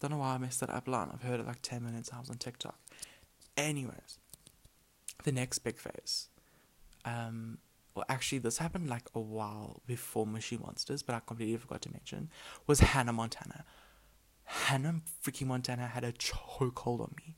Don't 0.00 0.10
know 0.10 0.18
why 0.18 0.34
I 0.34 0.38
messed 0.38 0.60
that 0.60 0.70
up 0.70 0.88
line. 0.88 1.10
I've 1.12 1.22
heard 1.22 1.40
it 1.40 1.46
like 1.46 1.62
10 1.62 1.84
minutes. 1.84 2.10
I 2.12 2.20
was 2.20 2.30
on 2.30 2.36
TikTok. 2.36 2.78
Anyways, 3.56 4.18
the 5.24 5.32
next 5.32 5.60
big 5.60 5.78
phase. 5.78 6.28
Um, 7.04 7.58
well, 7.94 8.04
actually, 8.08 8.38
this 8.38 8.58
happened 8.58 8.88
like 8.88 9.08
a 9.14 9.20
while 9.20 9.80
before 9.86 10.26
Moshi 10.26 10.58
Monsters, 10.58 11.02
but 11.02 11.14
I 11.14 11.20
completely 11.26 11.56
forgot 11.56 11.80
to 11.82 11.90
mention, 11.90 12.28
was 12.66 12.80
Hannah 12.80 13.12
Montana. 13.12 13.64
Hannah 14.44 15.00
freaking 15.24 15.46
Montana 15.46 15.86
had 15.86 16.04
a 16.04 16.12
chokehold 16.12 17.00
on 17.00 17.14
me. 17.16 17.36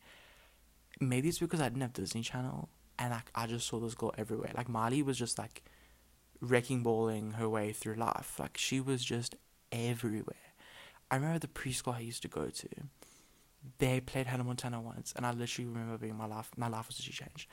Maybe 1.01 1.29
it's 1.29 1.39
because 1.39 1.61
I 1.61 1.69
didn't 1.69 1.83
have 1.83 1.93
Disney 1.93 2.23
Channel 2.23 2.69
and 2.99 3.11
like 3.11 3.31
I 3.35 3.47
just 3.47 3.67
saw 3.67 3.79
this 3.79 3.95
girl 3.95 4.13
everywhere. 4.19 4.51
Like 4.55 4.69
Miley 4.69 5.03
was 5.03 5.17
just 5.17 5.39
like 5.39 5.63
wrecking 6.41 6.83
balling 6.83 7.33
her 7.33 7.49
way 7.49 7.73
through 7.73 7.95
life. 7.95 8.39
Like 8.39 8.59
she 8.59 8.81
was 8.81 9.05
just 9.05 9.37
everywhere. 9.71 10.35
I 11.11 11.17
remember 11.17 11.39
the 11.39 11.49
preschool 11.49 11.95
I 11.95 12.01
used 12.01 12.23
to 12.23 12.29
go 12.29 12.49
to. 12.49 12.69
They 13.79 14.01
played 14.01 14.27
Hannah 14.27 14.45
Montana 14.45 14.81
once, 14.81 15.13
and 15.17 15.27
I 15.27 15.33
literally 15.33 15.69
remember 15.69 15.99
being 15.99 16.17
my 16.17 16.27
life. 16.27 16.51
My 16.57 16.69
life 16.69 16.89
was 16.89 16.99
actually 16.99 17.15
changed, 17.27 17.49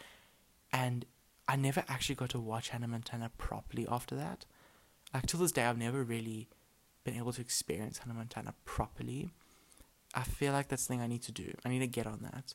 and 0.71 1.05
I 1.47 1.55
never 1.55 1.83
actually 1.87 2.15
got 2.15 2.29
to 2.31 2.39
watch 2.39 2.69
Hannah 2.69 2.87
Montana 2.87 3.31
properly 3.37 3.87
after 3.89 4.15
that. 4.15 4.45
Like 5.13 5.25
till 5.27 5.39
this 5.39 5.51
day, 5.51 5.63
I've 5.65 5.77
never 5.77 6.03
really 6.03 6.47
been 7.03 7.15
able 7.15 7.33
to 7.33 7.41
experience 7.41 7.99
Hannah 7.99 8.15
Montana 8.15 8.53
properly. 8.65 9.29
I 10.13 10.23
feel 10.23 10.53
like 10.53 10.69
that's 10.69 10.85
the 10.85 10.93
thing 10.93 11.01
I 11.01 11.07
need 11.07 11.23
to 11.23 11.31
do. 11.31 11.53
I 11.63 11.69
need 11.69 11.79
to 11.79 11.87
get 11.87 12.07
on 12.07 12.19
that. 12.23 12.53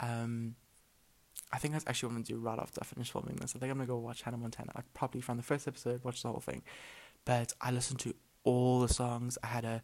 Um, 0.00 0.54
I 1.52 1.58
think 1.58 1.72
that's 1.72 1.84
actually 1.86 2.08
what 2.08 2.10
I'm 2.10 2.22
gonna 2.22 2.26
do 2.26 2.38
right 2.38 2.58
after 2.58 2.80
I 2.80 2.84
finish 2.84 3.10
filming 3.10 3.36
this. 3.36 3.54
I 3.56 3.58
think 3.58 3.70
I'm 3.70 3.78
gonna 3.78 3.86
go 3.86 3.98
watch 3.98 4.22
Hannah 4.22 4.36
Montana, 4.36 4.72
like 4.74 4.92
probably 4.94 5.20
from 5.20 5.36
the 5.36 5.42
first 5.42 5.66
episode, 5.66 6.04
watch 6.04 6.22
the 6.22 6.28
whole 6.28 6.40
thing. 6.40 6.62
But 7.24 7.54
I 7.60 7.70
listened 7.70 8.00
to 8.00 8.14
all 8.44 8.80
the 8.80 8.92
songs. 8.92 9.38
I 9.42 9.48
had 9.48 9.64
a 9.64 9.82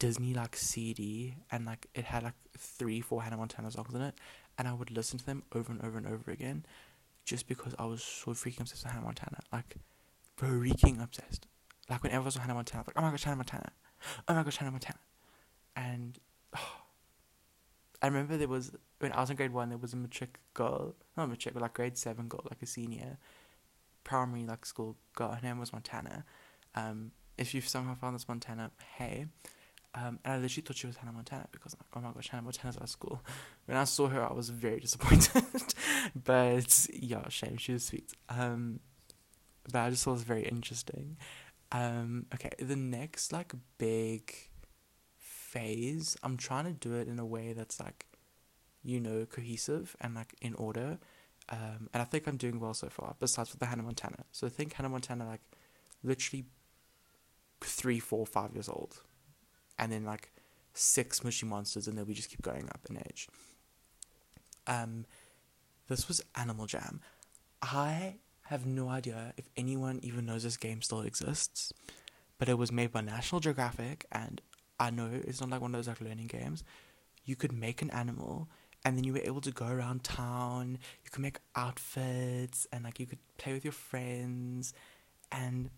Disney 0.00 0.34
like 0.34 0.56
CD, 0.56 1.36
and 1.52 1.64
like 1.64 1.86
it 1.94 2.06
had 2.06 2.24
like 2.24 2.34
three, 2.58 3.00
four 3.00 3.22
Hannah 3.22 3.36
Montana 3.36 3.70
songs 3.70 3.94
in 3.94 4.00
it, 4.00 4.14
and 4.58 4.66
I 4.66 4.72
would 4.72 4.90
listen 4.90 5.20
to 5.20 5.26
them 5.26 5.44
over 5.54 5.70
and 5.70 5.80
over 5.82 5.96
and 5.96 6.06
over 6.08 6.32
again 6.32 6.66
just 7.24 7.46
because 7.46 7.74
I 7.78 7.84
was 7.84 8.02
so 8.02 8.32
freaking 8.32 8.62
obsessed 8.62 8.82
with 8.82 8.92
Hannah 8.92 9.04
Montana. 9.04 9.38
Like, 9.52 9.76
freaking 10.36 11.00
obsessed. 11.00 11.46
Like, 11.88 12.02
whenever 12.02 12.22
I 12.22 12.24
was 12.24 12.36
Hannah 12.36 12.54
Montana, 12.54 12.84
like, 12.86 12.98
oh 12.98 13.02
my 13.02 13.10
gosh, 13.10 13.22
Hannah 13.22 13.36
Montana. 13.36 13.70
Oh 14.26 14.34
my 14.34 14.42
gosh, 14.42 14.56
Hannah 14.56 14.72
Montana. 14.72 14.98
And, 15.76 16.18
oh, 16.56 16.58
I 18.02 18.06
remember 18.06 18.38
there 18.38 18.48
was 18.48 18.72
when 18.98 19.12
I 19.12 19.20
was 19.20 19.28
in 19.28 19.36
grade 19.36 19.52
one, 19.52 19.68
there 19.68 19.76
was 19.76 19.92
a 19.92 19.96
matric 19.96 20.38
girl, 20.54 20.94
not 21.18 21.28
matric, 21.28 21.52
but 21.52 21.62
like 21.62 21.74
grade 21.74 21.98
seven 21.98 22.28
girl, 22.28 22.40
like 22.48 22.62
a 22.62 22.66
senior, 22.66 23.18
primary 24.04 24.44
like 24.44 24.64
school 24.64 24.96
girl. 25.14 25.32
Her 25.32 25.40
name 25.42 25.58
was 25.58 25.70
Montana. 25.70 26.24
Um, 26.74 27.12
if 27.36 27.54
you've 27.54 27.68
somehow 27.68 27.94
found 27.94 28.14
this 28.14 28.26
Montana, 28.26 28.70
hey. 28.96 29.26
Um, 29.94 30.20
and 30.24 30.34
I 30.34 30.38
literally 30.38 30.62
thought 30.62 30.76
she 30.76 30.86
was 30.86 30.96
Hannah 30.96 31.12
Montana 31.12 31.48
because 31.50 31.74
I'm 31.74 31.80
like, 31.80 31.90
oh 31.96 32.08
my 32.08 32.14
gosh, 32.14 32.28
Hannah 32.28 32.44
Montana's 32.44 32.76
at 32.76 32.88
school. 32.88 33.20
When 33.66 33.76
I 33.76 33.84
saw 33.84 34.08
her, 34.08 34.22
I 34.22 34.32
was 34.32 34.50
very 34.50 34.80
disappointed. 34.86 35.44
but 36.24 36.88
yeah, 36.92 37.28
shame 37.28 37.56
she 37.56 37.72
was 37.72 37.84
sweet. 37.84 38.12
Um, 38.28 38.80
but 39.64 39.80
I 39.80 39.90
just 39.90 40.04
thought 40.04 40.12
it 40.12 40.14
was 40.14 40.22
very 40.22 40.42
interesting. 40.42 41.16
Um, 41.72 42.26
okay, 42.34 42.50
the 42.58 42.76
next 42.76 43.32
like 43.32 43.52
big 43.78 44.34
phase, 45.16 46.16
I'm 46.22 46.36
trying 46.36 46.64
to 46.64 46.72
do 46.72 46.94
it 46.94 47.08
in 47.08 47.18
a 47.18 47.26
way 47.26 47.52
that's 47.52 47.80
like, 47.80 48.06
you 48.82 49.00
know, 49.00 49.26
cohesive 49.26 49.96
and 50.00 50.14
like 50.14 50.34
in 50.40 50.54
order. 50.54 50.98
Um, 51.48 51.88
and 51.92 52.00
I 52.00 52.04
think 52.04 52.28
I'm 52.28 52.36
doing 52.36 52.60
well 52.60 52.74
so 52.74 52.88
far, 52.88 53.16
besides 53.18 53.50
with 53.50 53.58
the 53.58 53.66
Hannah 53.66 53.82
Montana. 53.82 54.24
So 54.30 54.46
I 54.46 54.50
think 54.50 54.74
Hannah 54.74 54.88
Montana, 54.88 55.26
like, 55.26 55.40
literally 56.04 56.44
three, 57.60 57.98
four, 57.98 58.24
five 58.24 58.54
years 58.54 58.68
old. 58.68 59.02
And 59.80 59.90
then, 59.90 60.04
like, 60.04 60.30
six 60.74 61.24
Moshi 61.24 61.46
Monsters, 61.46 61.88
and 61.88 61.98
then 61.98 62.06
we 62.06 62.14
just 62.14 62.30
keep 62.30 62.42
going 62.42 62.68
up 62.68 62.80
in 62.88 62.98
age. 62.98 63.28
Um, 64.68 65.06
this 65.88 66.06
was 66.06 66.22
Animal 66.36 66.66
Jam. 66.66 67.00
I 67.60 68.14
have 68.44 68.64
no 68.64 68.88
idea 68.88 69.32
if 69.36 69.48
anyone 69.56 69.98
even 70.04 70.26
knows 70.26 70.44
this 70.44 70.56
game 70.56 70.82
still 70.82 71.00
exists, 71.00 71.72
but 72.38 72.48
it 72.48 72.58
was 72.58 72.70
made 72.70 72.92
by 72.92 73.00
National 73.00 73.40
Geographic, 73.40 74.06
and 74.12 74.40
I 74.78 74.90
know 74.90 75.10
it's 75.12 75.40
not 75.40 75.50
like 75.50 75.60
one 75.60 75.74
of 75.74 75.78
those 75.78 75.88
like 75.88 76.00
learning 76.00 76.28
games. 76.28 76.62
You 77.24 77.34
could 77.34 77.52
make 77.52 77.82
an 77.82 77.90
animal 77.90 78.48
and 78.84 78.96
then 78.96 79.04
you 79.04 79.12
were 79.12 79.20
able 79.20 79.40
to 79.42 79.50
go 79.50 79.66
around 79.66 80.04
town 80.04 80.78
you 81.04 81.10
could 81.10 81.22
make 81.22 81.38
outfits 81.54 82.66
and 82.72 82.84
like 82.84 82.98
you 82.98 83.06
could 83.06 83.18
play 83.38 83.52
with 83.52 83.64
your 83.64 83.72
friends 83.72 84.72
and 85.30 85.70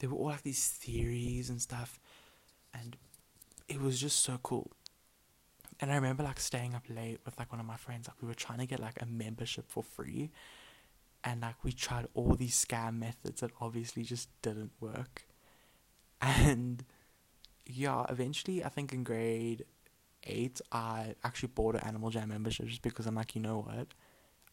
there 0.00 0.10
were 0.10 0.16
all 0.16 0.26
like 0.26 0.42
these 0.42 0.68
theories 0.68 1.50
and 1.50 1.60
stuff 1.60 1.98
and 2.74 2.96
it 3.72 3.80
was 3.80 4.00
just 4.00 4.20
so 4.20 4.38
cool 4.42 4.70
and 5.80 5.90
i 5.90 5.94
remember 5.94 6.22
like 6.22 6.40
staying 6.40 6.74
up 6.74 6.84
late 6.88 7.18
with 7.24 7.38
like 7.38 7.50
one 7.50 7.60
of 7.60 7.66
my 7.66 7.76
friends 7.76 8.08
like 8.08 8.20
we 8.20 8.28
were 8.28 8.34
trying 8.34 8.58
to 8.58 8.66
get 8.66 8.80
like 8.80 9.00
a 9.00 9.06
membership 9.06 9.64
for 9.68 9.82
free 9.82 10.30
and 11.24 11.40
like 11.40 11.62
we 11.64 11.72
tried 11.72 12.06
all 12.14 12.34
these 12.34 12.64
scam 12.64 12.98
methods 12.98 13.40
that 13.40 13.50
obviously 13.60 14.02
just 14.02 14.28
didn't 14.42 14.72
work 14.80 15.26
and 16.20 16.84
yeah 17.66 18.04
eventually 18.08 18.64
i 18.64 18.68
think 18.68 18.92
in 18.92 19.02
grade 19.04 19.64
eight, 20.24 20.60
I 20.70 21.14
actually 21.24 21.50
bought 21.54 21.74
an 21.74 21.82
Animal 21.82 22.10
Jam 22.10 22.28
membership 22.28 22.66
just 22.66 22.82
because 22.82 23.06
I'm 23.06 23.14
like, 23.14 23.34
you 23.34 23.40
know 23.40 23.60
what? 23.60 23.88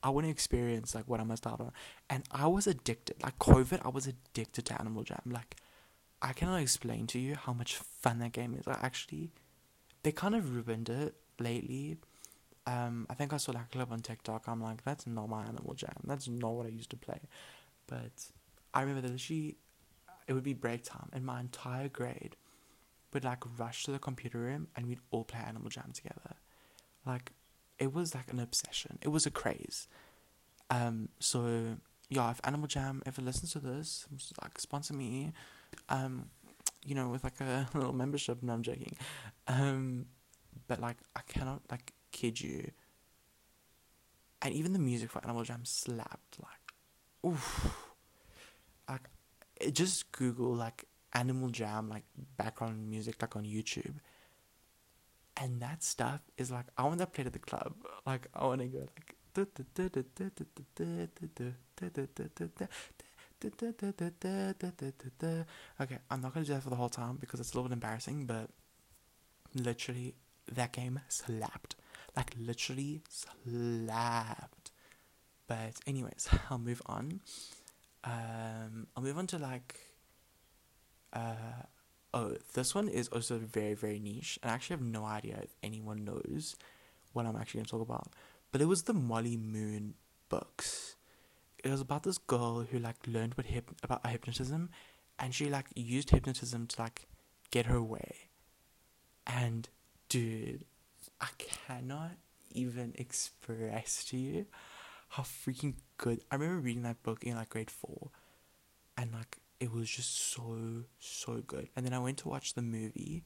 I 0.01 0.09
want 0.09 0.25
to 0.25 0.31
experience 0.31 0.95
like 0.95 1.07
what 1.07 1.19
I 1.19 1.23
must 1.23 1.45
out 1.45 1.59
on. 1.59 1.71
And 2.09 2.23
I 2.31 2.47
was 2.47 2.67
addicted. 2.67 3.21
Like 3.21 3.38
COVID, 3.39 3.81
I 3.85 3.89
was 3.89 4.07
addicted 4.07 4.65
to 4.65 4.79
Animal 4.79 5.03
Jam. 5.03 5.21
Like 5.25 5.57
I 6.21 6.33
cannot 6.33 6.61
explain 6.61 7.07
to 7.07 7.19
you 7.19 7.35
how 7.35 7.53
much 7.53 7.75
fun 7.75 8.19
that 8.19 8.33
game 8.33 8.55
is. 8.55 8.67
I 8.67 8.77
actually 8.81 9.31
they 10.03 10.11
kind 10.11 10.35
of 10.35 10.55
ruined 10.55 10.89
it 10.89 11.15
lately. 11.39 11.97
Um, 12.67 13.07
I 13.09 13.13
think 13.13 13.33
I 13.33 13.38
saw 13.38 13.51
a 13.51 13.65
clip 13.71 13.91
on 13.91 13.99
TikTok. 13.99 14.43
I'm 14.47 14.61
like, 14.61 14.83
that's 14.83 15.07
not 15.07 15.27
my 15.29 15.43
Animal 15.43 15.73
Jam. 15.73 15.95
That's 16.03 16.27
not 16.27 16.51
what 16.51 16.65
I 16.67 16.69
used 16.69 16.91
to 16.91 16.97
play. 16.97 17.19
But 17.88 18.11
I 18.73 18.81
remember 18.81 19.07
that 19.07 19.19
she, 19.19 19.55
it 20.27 20.33
would 20.33 20.43
be 20.43 20.53
break 20.53 20.83
time, 20.83 21.09
and 21.11 21.25
my 21.25 21.39
entire 21.39 21.89
grade 21.89 22.35
would 23.13 23.23
like 23.23 23.43
rush 23.57 23.83
to 23.83 23.91
the 23.91 23.99
computer 23.99 24.39
room 24.39 24.67
and 24.75 24.88
we'd 24.88 24.99
all 25.11 25.23
play 25.23 25.39
Animal 25.45 25.69
Jam 25.69 25.91
together. 25.93 26.35
Like 27.05 27.31
it 27.77 27.93
was 27.93 28.13
like 28.13 28.31
an 28.31 28.39
obsession. 28.39 28.99
It 29.01 29.09
was 29.09 29.25
a 29.25 29.31
craze. 29.31 29.88
Um 30.69 31.09
so 31.19 31.77
yeah, 32.09 32.31
if 32.31 32.39
Animal 32.43 32.67
Jam 32.67 33.01
ever 33.05 33.21
listens 33.21 33.51
to 33.53 33.59
this, 33.59 34.05
like 34.41 34.59
sponsor 34.59 34.93
me. 34.93 35.33
Um 35.89 36.29
you 36.86 36.96
know, 36.96 37.10
with 37.10 37.24
like 37.24 37.39
a 37.41 37.67
little 37.74 37.93
membership, 37.93 38.41
no 38.41 38.53
I'm 38.53 38.63
joking. 38.63 38.96
Um 39.48 40.05
but 40.67 40.79
like 40.79 40.98
I 41.15 41.22
cannot 41.27 41.62
like 41.69 41.93
kid 42.12 42.39
you. 42.39 42.72
And 44.41 44.53
even 44.53 44.74
the 44.74 44.79
music 44.79 45.12
for 45.12 45.22
Animal 45.24 45.43
Jam 45.43 45.62
slapped 45.65 46.38
like 46.39 47.31
oof. 47.31 47.75
Like 48.88 49.10
just 49.74 50.12
Google 50.12 50.55
like 50.55 50.86
Animal 51.13 51.50
Jam 51.50 51.89
like 51.89 52.03
background 52.38 52.89
music 52.89 53.22
like 53.22 53.36
on 53.36 53.43
YouTube. 53.43 53.96
And 55.38 55.62
that 55.62 55.84
stuff 55.84 56.22
is 56.38 56.51
like 56.51 56.65
I 56.77 56.84
want 56.84 57.00
to 57.00 57.08
play 57.08 57.25
at 57.25 57.34
the 57.34 57.39
club. 57.39 57.74
Like 58.05 58.27
I 58.34 58.46
want 58.46 58.62
to 58.62 58.67
go 58.67 58.79
like 58.79 59.15
Okay, 65.81 65.98
I'm 66.10 66.22
not 66.22 66.34
gonna 66.34 66.46
do 66.46 66.53
that 66.53 66.63
for 66.63 66.69
the 66.69 66.75
whole 66.75 66.89
time 66.89 67.17
because 67.19 67.39
it's 67.39 67.53
a 67.53 67.55
little 67.55 67.69
bit 67.69 67.74
embarrassing, 67.74 68.25
but 68.25 68.50
literally 69.53 70.15
that 70.51 70.74
game 70.74 71.00
slapped. 71.08 71.75
Like 72.15 72.34
literally 72.39 73.01
slapped. 73.10 74.72
But 75.48 75.79
anyways, 75.88 76.29
I'll 76.50 76.58
move 76.58 76.81
on. 76.86 77.22
Um 78.03 78.88
I'll 78.96 79.03
move 79.03 79.17
on 79.17 79.27
to 79.27 79.38
like 79.38 79.79
uh, 81.13 81.63
oh, 82.13 82.36
this 82.53 82.75
one 82.75 82.88
is 82.88 83.08
also 83.10 83.38
very, 83.38 83.74
very 83.74 84.00
niche. 84.00 84.39
And 84.41 84.51
I 84.51 84.55
actually 84.55 84.75
have 84.75 84.86
no 84.86 85.05
idea 85.05 85.39
if 85.43 85.55
anyone 85.63 86.03
knows 86.05 86.55
what 87.13 87.25
I'm 87.25 87.36
actually 87.36 87.63
to 87.63 87.69
talk 87.69 87.81
about. 87.81 88.13
But 88.51 88.62
it 88.62 88.65
was 88.65 88.84
the 88.84 88.93
Molly 88.93 89.38
Moon 89.38 89.96
books. 90.29 90.96
It 91.63 91.69
was 91.69 91.81
about 91.81 92.03
this 92.03 92.17
girl 92.17 92.61
who 92.69 92.79
like 92.79 92.95
learned 93.07 93.35
what 93.35 93.47
hip- 93.47 93.75
about 93.83 94.05
hypnotism, 94.05 94.69
and 95.17 95.33
she 95.33 95.49
like 95.49 95.67
used 95.75 96.09
hypnotism 96.11 96.67
to 96.67 96.81
like 96.81 97.07
get 97.51 97.65
her 97.65 97.81
way. 97.81 98.29
And 99.27 99.69
dude, 100.07 100.65
I 101.21 101.27
cannot 101.37 102.11
even 102.51 102.93
express 102.97 104.03
to 104.05 104.17
you 104.17 104.45
how 105.09 105.23
freaking 105.23 105.75
good. 105.97 106.21
I 106.31 106.35
remember 106.35 106.61
reading 106.61 106.83
that 106.83 107.03
book 107.03 107.23
in 107.23 107.35
like 107.35 107.49
grade 107.49 107.71
four, 107.71 108.09
and 108.97 109.13
like 109.13 109.37
it 109.59 109.71
was 109.73 109.89
just 109.89 110.15
so 110.31 110.83
so 110.99 111.41
good. 111.45 111.69
And 111.75 111.85
then 111.85 111.93
I 111.93 111.99
went 111.99 112.17
to 112.19 112.29
watch 112.29 112.53
the 112.53 112.61
movie, 112.61 113.23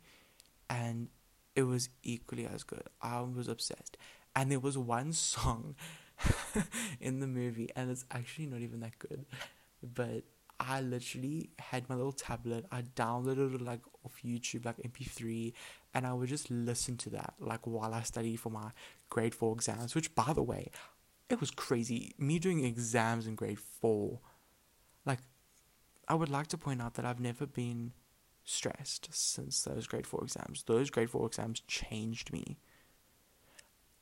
and 0.70 1.10
it 1.56 1.64
was 1.64 1.90
equally 2.04 2.46
as 2.48 2.64
good. 2.64 2.84
I 3.02 3.22
was 3.22 3.48
obsessed. 3.48 3.98
And 4.36 4.52
there 4.52 4.60
was 4.60 4.78
one 4.78 5.14
song 5.16 5.76
in 7.02 7.20
the 7.20 7.28
movie, 7.28 7.70
and 7.76 7.92
it's 7.92 8.06
actually 8.12 8.48
not 8.48 8.62
even 8.62 8.80
that 8.82 8.98
good, 9.00 9.26
but 9.82 10.24
I 10.60 10.82
literally 10.82 11.50
had 11.60 11.90
my 11.90 11.96
little 11.96 12.12
tablet. 12.12 12.66
I 12.72 12.82
downloaded 12.82 13.56
it 13.56 13.62
like 13.62 13.82
off 14.06 14.14
YouTube, 14.24 14.66
like 14.66 14.78
MP3, 14.78 15.54
and 15.94 16.08
I 16.08 16.14
would 16.14 16.30
just 16.30 16.50
listen 16.50 16.98
to 16.98 17.10
that 17.12 17.34
like 17.40 17.66
while 17.66 17.94
I 17.94 18.04
studied 18.04 18.40
for 18.40 18.50
my 18.50 18.72
grade 19.10 19.36
four 19.36 19.54
exams. 19.54 19.96
Which, 19.96 20.14
by 20.16 20.34
the 20.34 20.44
way, 20.44 20.72
it 21.30 21.40
was 21.40 21.52
crazy. 21.52 22.14
Me 22.18 22.40
doing 22.40 22.64
exams 22.64 23.28
in 23.28 23.36
grade 23.36 23.60
four, 23.60 24.20
like 25.06 25.20
I 26.08 26.16
would 26.16 26.30
like 26.30 26.48
to 26.48 26.58
point 26.58 26.82
out 26.82 26.96
that 26.96 27.06
I've 27.06 27.20
never 27.20 27.46
been 27.46 27.94
stressed 28.44 29.10
since 29.12 29.64
those 29.64 29.88
grade 29.88 30.08
4 30.08 30.24
exams. 30.24 30.64
Those 30.64 30.90
grade 30.90 31.10
4 31.10 31.28
exams 31.28 31.62
changed 31.62 32.32
me. 32.34 32.58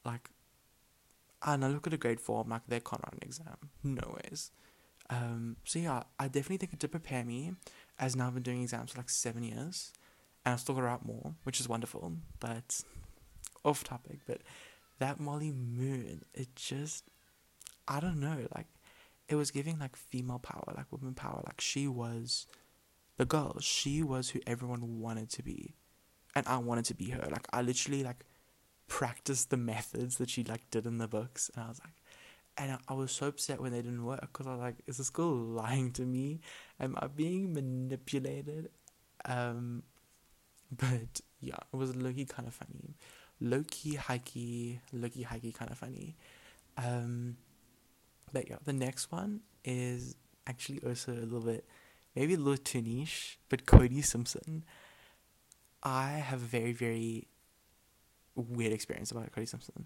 Like, 0.04 0.32
and 1.44 1.66
I 1.66 1.68
look 1.68 1.88
at 1.88 1.94
a 1.94 1.98
grade 1.98 2.20
4, 2.20 2.42
I'm 2.42 2.50
like, 2.50 2.68
they 2.68 2.80
can't 2.80 3.02
write 3.04 3.14
an 3.14 3.20
exam. 3.24 3.58
No 3.84 4.18
ways. 4.24 4.52
Um, 5.10 5.58
so 5.64 5.80
yeah, 5.80 6.04
I 6.20 6.28
definitely 6.28 6.58
think 6.58 6.74
it 6.74 6.80
did 6.80 6.92
prepare 6.92 7.24
me, 7.24 7.54
as 8.00 8.16
now 8.16 8.28
I've 8.28 8.34
been 8.34 8.44
doing 8.44 8.62
exams 8.62 8.92
for 8.92 9.00
like 9.00 9.10
seven 9.10 9.44
years, 9.44 9.92
and 10.46 10.54
I've 10.54 10.60
still 10.60 10.76
got 10.76 10.84
write 10.84 11.06
more, 11.06 11.34
which 11.44 11.60
is 11.60 11.68
wonderful, 11.68 12.14
but 12.40 12.82
off 13.66 13.84
topic, 13.84 14.20
but 14.28 14.42
that 15.00 15.20
Molly 15.20 15.52
Moon, 15.52 16.24
it 16.34 16.56
just, 16.56 17.04
I 17.88 18.00
don't 18.00 18.20
know, 18.20 18.48
like, 18.56 18.68
it 19.32 19.36
was 19.36 19.50
giving 19.50 19.80
like 19.80 19.96
female 19.96 20.40
power, 20.40 20.74
like 20.76 20.92
woman 20.92 21.14
power. 21.14 21.42
Like 21.46 21.62
she 21.62 21.88
was 21.88 22.46
the 23.18 23.26
girl. 23.26 23.58
She 23.62 24.04
was 24.04 24.30
who 24.30 24.42
everyone 24.46 25.00
wanted 25.00 25.30
to 25.32 25.44
be, 25.44 25.74
and 26.36 26.46
I 26.48 26.58
wanted 26.58 26.86
to 26.86 26.94
be 26.94 27.10
her. 27.12 27.28
Like 27.32 27.48
I 27.54 27.62
literally 27.62 28.04
like 28.04 28.26
practiced 28.92 29.50
the 29.52 29.58
methods 29.58 30.18
that 30.18 30.30
she 30.30 30.44
like 30.44 30.70
did 30.70 30.86
in 30.86 30.98
the 30.98 31.08
books, 31.08 31.50
and 31.56 31.64
I 31.64 31.70
was 31.70 31.80
like, 31.80 31.94
and 32.58 32.78
I, 32.90 32.94
was 32.94 33.14
so 33.14 33.28
upset 33.28 33.62
when 33.62 33.72
they 33.72 33.82
didn't 33.82 34.04
work 34.04 34.20
because 34.20 34.48
I 34.48 34.52
was 34.52 34.60
like, 34.60 34.76
is 34.86 34.98
this 34.98 35.10
girl 35.10 35.34
lying 35.34 35.92
to 35.94 36.02
me? 36.02 36.42
Am 36.78 36.98
I 37.00 37.08
being 37.08 37.54
manipulated? 37.54 38.70
Um, 39.24 39.84
but 40.70 41.22
yeah, 41.40 41.56
it 41.74 41.78
was 41.78 41.96
Loki 41.96 42.26
kind 42.26 42.50
of 42.50 42.54
funny, 42.54 42.98
Loki 43.40 43.96
hikey, 43.96 44.82
Loki 44.92 45.24
hikey 45.24 45.54
kind 45.54 45.72
of 45.72 45.78
funny. 45.78 46.18
Um, 46.78 47.38
but 48.34 48.50
yeah, 48.50 48.58
the 48.66 48.74
next 48.74 49.10
one 49.10 49.40
is 49.64 50.18
actually 50.48 50.82
also 50.86 51.14
a 51.14 51.24
little 51.24 51.40
bit, 51.40 51.66
maybe 52.14 52.34
a 52.34 52.38
little 52.38 52.58
too 52.58 52.82
niche, 52.82 53.40
but 53.48 53.66
Cody 53.66 54.02
Simpson. 54.02 54.66
I 55.82 56.10
have 56.10 56.40
very, 56.40 56.74
very 56.74 57.28
weird 58.42 58.74
experience 58.74 59.12
about 59.12 59.32
Cody 59.32 59.46
Simpson. 59.46 59.86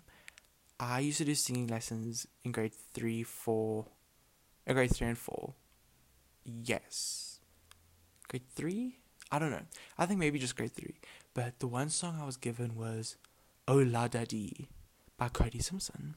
I 0.80 1.00
used 1.00 1.20
to 1.20 1.26
do 1.26 1.36
singing 1.36 1.68
lessons 1.68 2.28
in 2.44 2.52
grade 2.52 2.74
three, 2.74 3.24
four, 3.24 3.86
uh, 4.68 4.74
grade 4.74 4.94
three 4.94 5.08
and 5.08 5.18
four. 5.18 5.54
Yes, 6.44 7.40
grade 8.28 8.48
three. 8.54 8.98
I 9.32 9.40
don't 9.40 9.52
know. 9.52 9.66
I 9.98 10.06
think 10.06 10.20
maybe 10.20 10.40
just 10.40 10.56
grade 10.56 10.74
three. 10.74 10.96
But 11.34 11.60
the 11.60 11.68
one 11.68 11.90
song 11.90 12.20
I 12.22 12.26
was 12.26 12.38
given 12.38 12.76
was 12.76 13.16
"Oh 13.68 13.78
La 13.78 14.08
Da 14.08 14.26
Dee" 14.26 14.68
by 15.18 15.30
Cody 15.30 15.60
Simpson, 15.60 16.16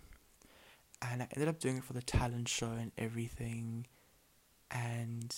and 1.00 1.23
I 1.23 1.28
ended 1.33 1.49
up 1.49 1.61
doing 1.61 1.78
it 1.78 1.85
for 1.85 1.92
the 1.92 2.02
talent 2.02 2.49
show 2.49 2.73
and 2.73 2.92
everything. 2.99 3.87
And 4.71 5.35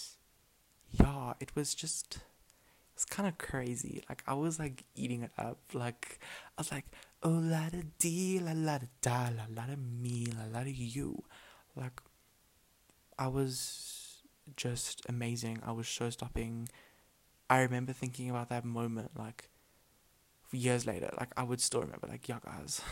yeah, 0.90 1.35
it 1.40 1.54
was 1.54 1.75
just 1.75 2.19
it's 3.00 3.07
kind 3.07 3.26
of 3.26 3.38
crazy. 3.38 4.02
Like 4.11 4.23
I 4.26 4.35
was 4.35 4.59
like 4.59 4.85
eating 4.95 5.23
it 5.23 5.30
up. 5.38 5.59
Like 5.73 6.19
I 6.59 6.61
was 6.61 6.71
like, 6.71 6.85
oh 7.23 7.30
la 7.30 7.71
da 7.71 7.80
dee, 7.99 8.38
la 8.38 8.52
la 8.54 8.76
da 8.76 8.87
da, 9.00 9.30
la 9.35 9.45
la 9.49 9.66
da 9.66 9.76
me, 9.76 10.26
la 10.26 10.45
la 10.52 10.64
da 10.64 10.71
you. 10.71 11.23
Like 11.75 11.99
I 13.19 13.28
was 13.28 14.23
just 14.54 15.00
amazing. 15.09 15.62
I 15.64 15.73
was 15.73 15.87
show 15.87 16.11
stopping. 16.11 16.69
I 17.49 17.61
remember 17.61 17.95
thinking 17.95 18.28
about 18.28 18.50
that 18.50 18.66
moment 18.66 19.12
like 19.19 19.49
years 20.52 20.87
later. 20.87 21.09
Like 21.19 21.33
I 21.38 21.42
would 21.42 21.62
still 21.62 21.80
remember 21.80 22.07
like, 22.07 22.28
yeah 22.28 22.40
guys, 22.45 22.83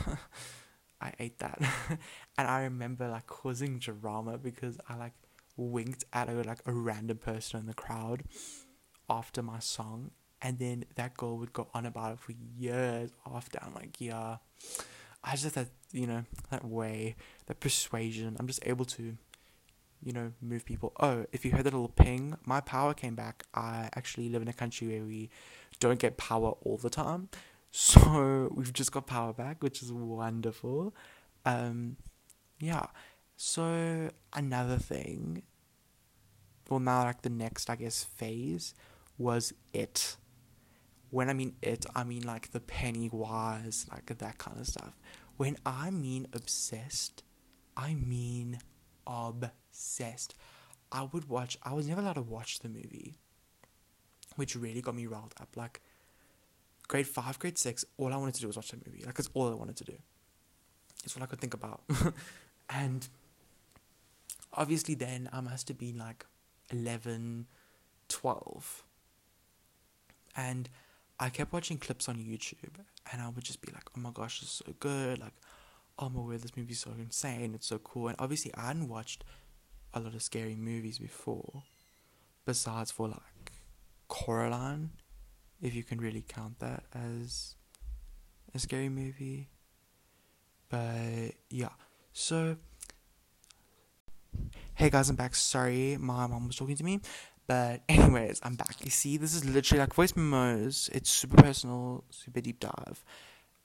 I 1.02 1.12
ate 1.18 1.38
that. 1.40 1.60
and 2.38 2.48
I 2.48 2.62
remember 2.62 3.08
like 3.08 3.26
causing 3.26 3.78
drama 3.78 4.38
because 4.38 4.78
I 4.88 4.96
like 4.96 5.12
winked 5.58 6.04
at 6.14 6.30
a 6.30 6.32
like 6.32 6.60
a 6.64 6.72
random 6.72 7.18
person 7.18 7.60
in 7.60 7.66
the 7.66 7.74
crowd 7.74 8.22
after 9.08 9.42
my 9.42 9.58
song 9.58 10.10
and 10.40 10.58
then 10.58 10.84
that 10.94 11.16
girl 11.16 11.36
would 11.38 11.52
go 11.52 11.68
on 11.74 11.86
about 11.86 12.12
it 12.12 12.20
for 12.20 12.32
years 12.56 13.10
after. 13.26 13.58
I'm 13.62 13.74
like, 13.74 14.00
yeah, 14.00 14.36
I 15.24 15.36
just 15.36 15.54
that 15.54 15.68
you 15.92 16.06
know 16.06 16.24
that 16.50 16.64
way, 16.64 17.16
that 17.46 17.60
persuasion. 17.60 18.36
I'm 18.38 18.46
just 18.46 18.60
able 18.64 18.84
to, 18.86 19.16
you 20.02 20.12
know, 20.12 20.32
move 20.40 20.64
people. 20.64 20.92
Oh, 21.00 21.26
if 21.32 21.44
you 21.44 21.50
heard 21.50 21.64
that 21.64 21.72
little 21.72 21.88
ping, 21.88 22.36
my 22.44 22.60
power 22.60 22.94
came 22.94 23.14
back. 23.14 23.44
I 23.54 23.88
actually 23.96 24.28
live 24.28 24.42
in 24.42 24.48
a 24.48 24.52
country 24.52 24.88
where 24.88 25.04
we 25.04 25.30
don't 25.80 25.98
get 25.98 26.16
power 26.16 26.50
all 26.62 26.76
the 26.76 26.90
time, 26.90 27.28
so 27.70 28.52
we've 28.54 28.72
just 28.72 28.92
got 28.92 29.06
power 29.06 29.32
back, 29.32 29.62
which 29.62 29.82
is 29.82 29.92
wonderful. 29.92 30.94
Um, 31.44 31.96
yeah. 32.60 32.86
So 33.36 34.10
another 34.32 34.78
thing, 34.78 35.42
well 36.68 36.80
now 36.80 37.04
like 37.04 37.22
the 37.22 37.30
next 37.30 37.70
I 37.70 37.76
guess 37.76 38.02
phase 38.02 38.74
was 39.18 39.52
it. 39.72 40.16
When 41.10 41.28
I 41.28 41.32
mean 41.32 41.56
it, 41.62 41.84
I 41.94 42.04
mean 42.04 42.22
like 42.22 42.52
the 42.52 42.60
Pennywise, 42.60 43.86
like 43.90 44.06
that 44.18 44.38
kind 44.38 44.58
of 44.58 44.66
stuff. 44.66 44.96
When 45.36 45.56
I 45.66 45.90
mean 45.90 46.26
obsessed, 46.32 47.22
I 47.76 47.94
mean 47.94 48.58
obsessed. 49.06 50.34
I 50.90 51.08
would 51.12 51.28
watch, 51.28 51.58
I 51.62 51.74
was 51.74 51.86
never 51.86 52.00
allowed 52.00 52.14
to 52.14 52.22
watch 52.22 52.60
the 52.60 52.68
movie, 52.68 53.18
which 54.36 54.56
really 54.56 54.80
got 54.80 54.94
me 54.94 55.06
riled 55.06 55.34
up. 55.40 55.56
Like, 55.56 55.80
grade 56.88 57.06
five, 57.06 57.38
grade 57.38 57.58
six, 57.58 57.84
all 57.98 58.12
I 58.12 58.16
wanted 58.16 58.34
to 58.34 58.40
do 58.40 58.46
was 58.46 58.56
watch 58.56 58.70
the 58.70 58.78
movie. 58.86 59.04
Like, 59.04 59.14
that's 59.14 59.30
all 59.34 59.50
I 59.50 59.54
wanted 59.54 59.76
to 59.76 59.84
do. 59.84 59.94
It's 61.04 61.16
all 61.16 61.22
I 61.22 61.26
could 61.26 61.40
think 61.40 61.54
about. 61.54 61.82
and 62.70 63.06
obviously, 64.52 64.94
then 64.94 65.28
I 65.32 65.40
must 65.40 65.68
have 65.68 65.78
been 65.78 65.98
like 65.98 66.24
11, 66.70 67.46
12 68.08 68.84
and 70.38 70.68
I 71.18 71.30
kept 71.30 71.52
watching 71.52 71.78
clips 71.78 72.08
on 72.08 72.16
YouTube, 72.16 72.78
and 73.12 73.20
I 73.20 73.28
would 73.28 73.44
just 73.44 73.60
be 73.60 73.72
like, 73.72 73.90
"Oh 73.96 74.00
my 74.00 74.12
gosh, 74.12 74.40
this 74.40 74.48
is 74.48 74.62
so 74.64 74.72
good!" 74.78 75.18
Like, 75.18 75.34
"Oh 75.98 76.08
my 76.08 76.20
word, 76.20 76.42
this 76.42 76.56
movie's 76.56 76.80
so 76.80 76.92
insane! 76.96 77.54
It's 77.54 77.66
so 77.66 77.78
cool!" 77.78 78.08
And 78.08 78.16
obviously, 78.20 78.54
I 78.54 78.68
hadn't 78.68 78.88
watched 78.88 79.24
a 79.92 80.00
lot 80.00 80.14
of 80.14 80.22
scary 80.22 80.54
movies 80.54 80.98
before, 81.00 81.64
besides 82.46 82.92
for 82.92 83.08
like 83.08 83.52
Coraline, 84.06 84.90
if 85.60 85.74
you 85.74 85.82
can 85.82 85.98
really 86.00 86.24
count 86.26 86.60
that 86.60 86.84
as 86.94 87.56
a 88.54 88.60
scary 88.60 88.88
movie. 88.88 89.48
But 90.68 91.34
yeah, 91.50 91.74
so 92.12 92.56
hey 94.74 94.88
guys, 94.88 95.10
I'm 95.10 95.16
back. 95.16 95.34
Sorry, 95.34 95.96
my 95.98 96.28
mom 96.28 96.46
was 96.46 96.56
talking 96.56 96.76
to 96.76 96.84
me. 96.84 97.00
But 97.48 97.80
anyways, 97.88 98.40
I'm 98.42 98.56
back. 98.56 98.76
You 98.84 98.90
see, 98.90 99.16
this 99.16 99.34
is 99.34 99.44
literally 99.44 99.80
like 99.80 99.94
voice 99.94 100.14
memos. 100.14 100.90
It's 100.92 101.10
super 101.10 101.42
personal, 101.42 102.04
super 102.10 102.42
deep 102.42 102.60
dive, 102.60 103.02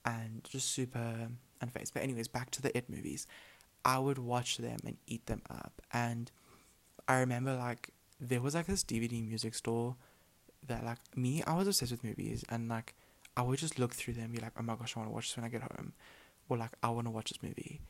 and 0.06 0.42
just 0.42 0.70
super 0.70 1.28
unfazed. 1.62 1.92
But 1.92 2.02
anyways, 2.02 2.26
back 2.26 2.50
to 2.52 2.62
the 2.62 2.76
It 2.76 2.88
movies. 2.88 3.26
I 3.84 3.98
would 3.98 4.16
watch 4.18 4.56
them 4.56 4.78
and 4.86 4.96
eat 5.06 5.26
them 5.26 5.42
up. 5.50 5.82
And 5.92 6.32
I 7.06 7.18
remember 7.20 7.54
like 7.54 7.90
there 8.18 8.40
was 8.40 8.54
like 8.54 8.66
this 8.66 8.82
DVD 8.82 9.22
music 9.22 9.54
store 9.54 9.96
that 10.66 10.82
like 10.82 10.98
me, 11.14 11.42
I 11.46 11.54
was 11.54 11.68
obsessed 11.68 11.92
with 11.92 12.02
movies 12.02 12.42
and 12.48 12.70
like 12.70 12.94
I 13.36 13.42
would 13.42 13.58
just 13.58 13.78
look 13.78 13.92
through 13.92 14.14
them 14.14 14.24
and 14.24 14.32
be 14.32 14.40
like, 14.40 14.52
oh 14.58 14.62
my 14.62 14.76
gosh, 14.76 14.96
I 14.96 15.00
want 15.00 15.10
to 15.10 15.14
watch 15.14 15.28
this 15.28 15.36
when 15.36 15.44
I 15.44 15.50
get 15.50 15.60
home. 15.60 15.92
Or 16.48 16.56
like 16.56 16.72
I 16.82 16.88
want 16.88 17.06
to 17.06 17.10
watch 17.10 17.28
this 17.28 17.42
movie. 17.42 17.82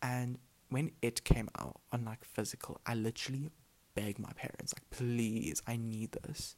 And 0.00 0.38
when 0.70 0.92
it 1.02 1.24
came 1.24 1.50
out 1.58 1.80
on 1.92 2.06
like 2.06 2.24
physical, 2.24 2.80
I 2.86 2.94
literally 2.94 3.50
beg 3.96 4.18
my 4.20 4.30
parents, 4.36 4.74
like, 4.74 4.88
please, 4.90 5.62
I 5.66 5.76
need 5.76 6.12
this. 6.12 6.54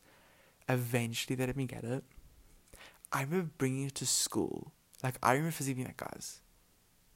Eventually, 0.69 1.37
they 1.37 1.47
let 1.47 1.57
me 1.57 1.65
get 1.65 1.85
it. 1.85 2.05
I 3.11 3.23
remember 3.23 3.51
bringing 3.57 3.87
it 3.87 3.95
to 3.97 4.07
school. 4.07 4.73
Like, 5.03 5.15
I 5.23 5.33
remember 5.33 5.53
physically 5.53 5.85
being 5.85 5.87
like, 5.87 5.97
guys, 5.97 6.43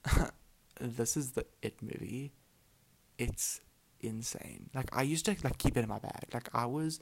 this 0.80 1.16
is 1.16 1.32
the 1.32 1.44
It 1.60 1.82
movie. 1.82 2.32
It's 3.18 3.60
insane. 4.00 4.70
Like, 4.74 4.96
I 4.96 5.02
used 5.02 5.26
to, 5.26 5.36
like, 5.44 5.58
keep 5.58 5.76
it 5.76 5.82
in 5.82 5.88
my 5.88 5.98
bag. 5.98 6.28
Like, 6.32 6.48
I 6.54 6.64
was, 6.64 7.00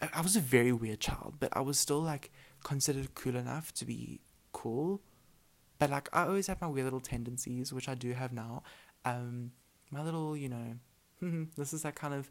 I 0.00 0.22
was 0.22 0.36
a 0.36 0.40
very 0.40 0.72
weird 0.72 1.00
child, 1.00 1.34
but 1.40 1.50
I 1.52 1.60
was 1.60 1.78
still, 1.78 2.00
like, 2.00 2.30
considered 2.64 3.14
cool 3.14 3.36
enough 3.36 3.74
to 3.74 3.84
be 3.84 4.20
cool. 4.52 5.02
But, 5.78 5.90
like, 5.90 6.08
I 6.12 6.24
always 6.24 6.46
had 6.46 6.60
my 6.60 6.68
weird 6.68 6.84
little 6.84 7.00
tendencies, 7.00 7.72
which 7.72 7.88
I 7.88 7.94
do 7.94 8.12
have 8.12 8.32
now. 8.32 8.62
Um, 9.04 9.50
my 9.90 10.02
little, 10.02 10.36
you 10.36 10.48
know, 10.48 10.76
this 11.56 11.72
is 11.72 11.82
that 11.82 11.94
kind 11.94 12.14
of 12.14 12.28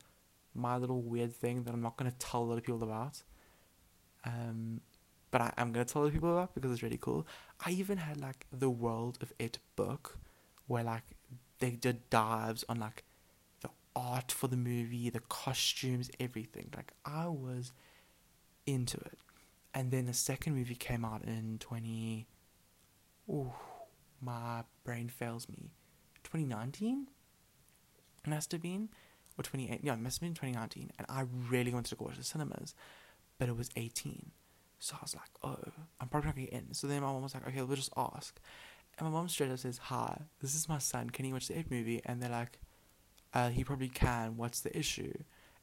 my 0.54 0.78
little 0.78 1.02
weird 1.02 1.34
thing 1.34 1.64
that 1.64 1.74
I'm 1.74 1.82
not 1.82 1.98
going 1.98 2.12
to 2.12 2.18
tell 2.18 2.42
a 2.42 2.46
lot 2.46 2.58
of 2.58 2.64
people 2.64 2.84
about. 2.84 3.24
Um, 4.26 4.82
but 5.32 5.42
I 5.42 5.54
am 5.58 5.72
going 5.72 5.86
to 5.86 5.92
tell 5.92 6.02
other 6.02 6.12
people 6.12 6.32
about 6.32 6.56
because 6.56 6.72
it's 6.72 6.84
really 6.84 6.98
cool. 7.00 7.28
I 7.66 7.72
even 7.72 7.98
had 7.98 8.20
like 8.20 8.46
the 8.52 8.70
World 8.70 9.18
of 9.22 9.32
It 9.40 9.60
book 9.76 10.18
where 10.68 10.84
like 10.84 11.04
they 11.60 11.72
did 11.72 12.10
dives 12.10 12.64
on 12.68 12.80
like 12.80 13.04
the 13.62 13.70
art 13.96 14.32
for 14.32 14.48
the 14.48 14.58
movie, 14.58 15.10
the 15.10 15.20
costumes, 15.20 16.10
everything. 16.20 16.70
Like 16.76 16.94
I 17.06 17.28
was 17.28 17.72
into 18.66 18.98
it. 18.98 19.20
And 19.74 19.92
then 19.92 20.08
the 20.08 20.14
second 20.14 20.56
movie 20.56 20.76
came 20.76 21.06
out 21.06 21.24
in 21.24 21.58
20 21.60 22.28
Ooh, 23.30 23.54
my 24.22 24.64
brain 24.84 25.08
fails 25.08 25.48
me. 25.48 25.70
2019? 26.24 27.08
Must 28.30 28.52
have 28.52 28.62
been, 28.62 28.90
or 29.38 29.44
28, 29.44 29.82
yeah, 29.84 29.94
it 29.94 30.00
must 30.00 30.18
have 30.18 30.28
been 30.28 30.34
2019, 30.34 30.92
and 30.98 31.08
I 31.10 31.26
really 31.50 31.74
wanted 31.74 31.90
to 31.90 31.96
go 31.96 32.06
watch 32.06 32.18
the 32.18 32.24
cinemas, 32.24 32.76
but 33.38 33.50
it 33.50 33.58
was 33.58 33.70
18. 33.76 34.32
So 34.80 34.96
I 34.96 35.04
was 35.04 35.16
like, 35.16 35.30
oh, 35.44 35.72
I'm 36.00 36.08
probably 36.08 36.28
not 36.28 36.36
gonna 36.36 36.48
get 36.48 36.54
in. 36.54 36.74
So 36.74 36.88
then 36.88 37.02
my 37.02 37.12
mom 37.12 37.24
was 37.24 37.34
like, 37.34 37.48
okay, 37.48 37.62
we'll 37.62 37.76
just 37.76 37.92
ask. 37.98 38.40
And 38.98 39.08
my 39.08 39.14
mom 39.14 39.30
straight 39.30 39.52
up 39.52 39.60
says, 39.60 39.78
hi, 39.78 40.22
this 40.42 40.56
is 40.56 40.68
my 40.70 40.78
son. 40.78 41.10
Can 41.10 41.26
he 41.26 41.34
watch 41.34 41.48
the 41.48 41.58
It 41.58 41.72
movie? 41.72 42.02
And 42.06 42.22
they're 42.22 42.30
like, 42.30 42.60
uh, 43.34 43.50
he 43.50 43.64
probably 43.64 43.90
can. 43.90 44.38
What's 44.38 44.62
the 44.62 44.78
issue? 44.78 45.14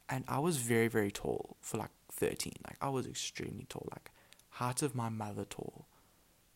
And 0.09 0.24
I 0.29 0.38
was 0.38 0.59
very, 0.59 0.88
very 0.88 1.11
tall 1.11 1.57
for 1.61 1.79
like 1.79 1.90
13. 2.12 2.52
Like, 2.66 2.76
I 2.81 2.88
was 2.88 3.07
extremely 3.07 3.66
tall, 3.68 3.88
like, 3.90 4.11
height 4.50 4.83
of 4.83 4.94
my 4.94 5.09
mother 5.09 5.44
tall. 5.44 5.87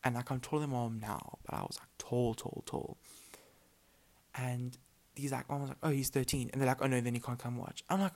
And 0.03 0.15
like, 0.15 0.31
I'm 0.31 0.39
taller 0.39 0.61
than 0.61 0.71
my 0.71 0.77
mom 0.77 0.99
now, 0.99 1.37
but 1.45 1.55
I 1.55 1.61
was 1.61 1.77
like 1.79 1.89
tall, 1.97 2.33
tall, 2.33 2.63
tall. 2.65 2.97
And 4.33 4.77
he's 5.15 5.31
like, 5.31 5.49
mom 5.49 5.61
was 5.61 5.69
like, 5.69 5.79
oh, 5.83 5.89
he's 5.89 6.09
13. 6.09 6.49
And 6.51 6.61
they're 6.61 6.67
like, 6.67 6.81
oh, 6.81 6.87
no, 6.87 7.01
then 7.01 7.15
you 7.15 7.21
can't 7.21 7.39
come 7.39 7.57
watch. 7.57 7.83
I'm 7.89 8.01
like, 8.01 8.13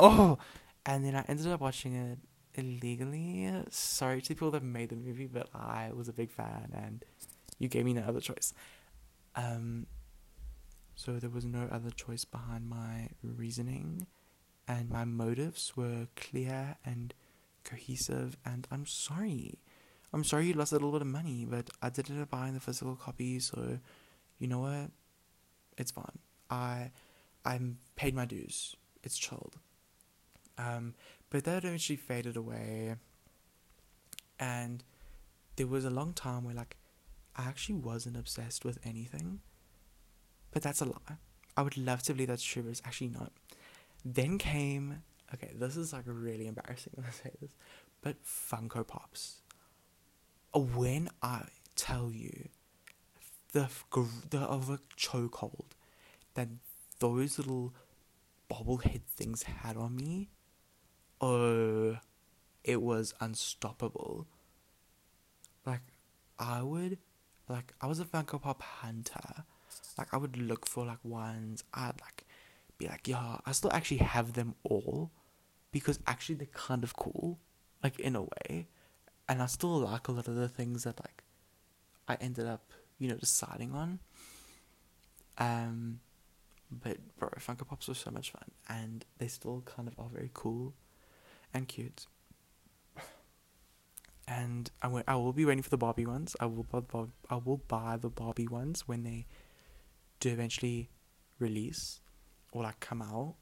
oh. 0.00 0.38
And 0.86 1.04
then 1.04 1.16
I 1.16 1.24
ended 1.28 1.46
up 1.48 1.60
watching 1.60 1.94
it 1.94 2.18
illegally. 2.54 3.50
Sorry 3.70 4.20
to 4.20 4.28
the 4.28 4.34
people 4.34 4.50
that 4.52 4.62
made 4.62 4.90
the 4.90 4.96
movie, 4.96 5.26
but 5.26 5.48
I 5.54 5.90
was 5.94 6.08
a 6.08 6.12
big 6.12 6.30
fan 6.30 6.70
and 6.74 7.04
you 7.58 7.68
gave 7.68 7.84
me 7.84 7.92
no 7.92 8.02
other 8.02 8.20
choice. 8.20 8.52
Um, 9.36 9.86
so 10.94 11.14
there 11.14 11.30
was 11.30 11.44
no 11.44 11.68
other 11.70 11.90
choice 11.90 12.24
behind 12.24 12.68
my 12.68 13.08
reasoning, 13.22 14.06
and 14.68 14.90
my 14.90 15.04
motives 15.04 15.76
were 15.76 16.06
clear 16.14 16.76
and 16.84 17.12
cohesive. 17.64 18.36
And 18.44 18.66
I'm 18.70 18.86
sorry. 18.86 19.58
I'm 20.12 20.24
sorry 20.24 20.46
you 20.46 20.54
lost 20.54 20.72
a 20.72 20.76
little 20.76 20.92
bit 20.92 21.02
of 21.02 21.08
money, 21.08 21.44
but 21.48 21.70
I 21.82 21.90
did 21.90 22.10
end 22.10 22.22
up 22.22 22.30
buying 22.30 22.54
the 22.54 22.60
physical 22.60 22.94
copy, 22.94 23.40
so 23.40 23.78
you 24.38 24.46
know 24.46 24.60
what? 24.60 24.90
It's 25.76 25.90
fine. 25.90 26.18
I 26.50 26.90
I'm 27.44 27.78
paid 27.96 28.14
my 28.14 28.24
dues. 28.24 28.76
It's 29.02 29.18
chilled. 29.18 29.58
Um, 30.56 30.94
but 31.30 31.44
that 31.44 31.64
eventually 31.64 31.96
faded 31.96 32.36
away, 32.36 32.94
and 34.38 34.84
there 35.56 35.66
was 35.66 35.84
a 35.84 35.90
long 35.90 36.12
time 36.12 36.44
where 36.44 36.54
like 36.54 36.76
I 37.36 37.44
actually 37.44 37.76
wasn't 37.76 38.16
obsessed 38.16 38.64
with 38.64 38.78
anything. 38.84 39.40
But 40.52 40.62
that's 40.62 40.80
a 40.80 40.84
lie. 40.84 41.18
I 41.56 41.62
would 41.62 41.76
love 41.76 42.02
to 42.04 42.12
believe 42.12 42.28
that's 42.28 42.42
true, 42.42 42.62
but 42.62 42.70
it's 42.70 42.82
actually 42.84 43.08
not. 43.08 43.32
Then 44.04 44.38
came 44.38 45.02
okay, 45.34 45.50
this 45.54 45.76
is 45.76 45.92
like 45.92 46.04
really 46.06 46.46
embarrassing 46.46 46.92
when 46.96 47.06
I 47.06 47.10
say 47.10 47.30
this, 47.40 47.54
but 48.02 48.16
Funko 48.24 48.86
Pops. 48.86 49.40
When 50.54 51.10
I 51.22 51.46
tell 51.74 52.12
you 52.12 52.48
the 53.54 53.68
the 54.30 54.40
of 54.40 54.68
a 54.68 54.78
chokehold 54.98 55.70
that 56.34 56.48
those 56.98 57.38
little 57.38 57.72
bobblehead 58.50 59.02
things 59.06 59.44
had 59.44 59.76
on 59.76 59.96
me, 59.96 60.28
oh, 61.20 61.96
it 62.64 62.82
was 62.82 63.14
unstoppable. 63.20 64.26
Like 65.64 65.82
I 66.38 66.62
would, 66.62 66.98
like 67.48 67.72
I 67.80 67.86
was 67.86 68.00
a 68.00 68.04
Funko 68.04 68.42
Pop 68.42 68.60
hunter. 68.62 69.44
Like 69.96 70.12
I 70.12 70.16
would 70.16 70.36
look 70.36 70.66
for 70.66 70.84
like 70.84 71.04
ones. 71.04 71.62
I'd 71.72 72.00
like 72.00 72.24
be 72.76 72.88
like, 72.88 73.06
yeah, 73.06 73.38
I 73.46 73.52
still 73.52 73.72
actually 73.72 73.98
have 73.98 74.32
them 74.32 74.56
all 74.64 75.12
because 75.70 76.00
actually 76.08 76.34
they're 76.36 76.48
kind 76.48 76.82
of 76.82 76.96
cool, 76.96 77.38
like 77.84 78.00
in 78.00 78.16
a 78.16 78.22
way, 78.22 78.66
and 79.28 79.40
I 79.40 79.46
still 79.46 79.78
like 79.78 80.08
a 80.08 80.12
lot 80.12 80.26
of 80.26 80.34
the 80.34 80.48
things 80.48 80.84
that 80.84 80.98
like 81.00 81.22
I 82.08 82.16
ended 82.20 82.46
up, 82.46 82.72
you 82.98 83.08
know, 83.08 83.16
deciding 83.16 83.72
on. 83.72 84.00
Um, 85.38 86.00
but 86.70 86.98
bro, 87.18 87.28
Funko 87.38 87.66
Pops 87.66 87.88
were 87.88 87.94
so 87.94 88.10
much 88.10 88.30
fun, 88.30 88.50
and 88.68 89.04
they 89.18 89.28
still 89.28 89.62
kind 89.64 89.88
of 89.88 89.98
are 89.98 90.08
very 90.12 90.30
cool 90.32 90.74
and 91.52 91.68
cute. 91.68 92.06
And 94.26 94.70
I 94.80 94.88
will, 94.88 95.02
I 95.06 95.16
will 95.16 95.34
be 95.34 95.44
waiting 95.44 95.62
for 95.62 95.68
the 95.68 95.76
Barbie 95.76 96.06
ones. 96.06 96.34
I 96.40 96.46
will 96.46 96.62
buy, 96.62 97.04
I 97.28 97.36
will 97.44 97.58
buy 97.68 97.98
the 98.00 98.08
Barbie 98.08 98.48
ones 98.48 98.88
when 98.88 99.02
they 99.02 99.26
do 100.20 100.30
eventually 100.30 100.88
release 101.38 102.00
or 102.50 102.62
like 102.62 102.80
come 102.80 103.02
out 103.02 103.34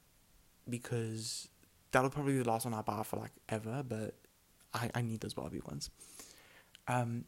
because 0.68 1.48
that'll 1.92 2.10
probably 2.10 2.32
be 2.32 2.38
the 2.40 2.48
last 2.48 2.64
one 2.64 2.74
I 2.74 2.82
buy 2.82 3.04
for 3.04 3.16
like 3.16 3.30
ever. 3.48 3.84
But 3.86 4.16
I 4.74 4.90
I 4.94 5.02
need 5.02 5.20
those 5.20 5.34
Barbie 5.34 5.62
ones. 5.64 5.90
Um, 6.88 7.26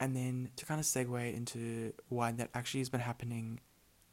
and 0.00 0.14
then 0.14 0.50
to 0.56 0.64
kind 0.64 0.80
of 0.80 0.86
segue 0.86 1.34
into 1.34 1.92
one 2.08 2.36
that 2.36 2.50
actually 2.54 2.80
has 2.80 2.88
been 2.88 3.00
happening 3.00 3.60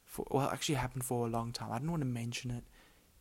for 0.04 0.26
well 0.32 0.50
actually 0.50 0.76
happened 0.76 1.04
for 1.04 1.28
a 1.28 1.30
long 1.30 1.52
time. 1.52 1.72
I 1.72 1.78
didn't 1.78 1.92
want 1.92 2.02
to 2.02 2.08
mention 2.08 2.52
it 2.52 2.64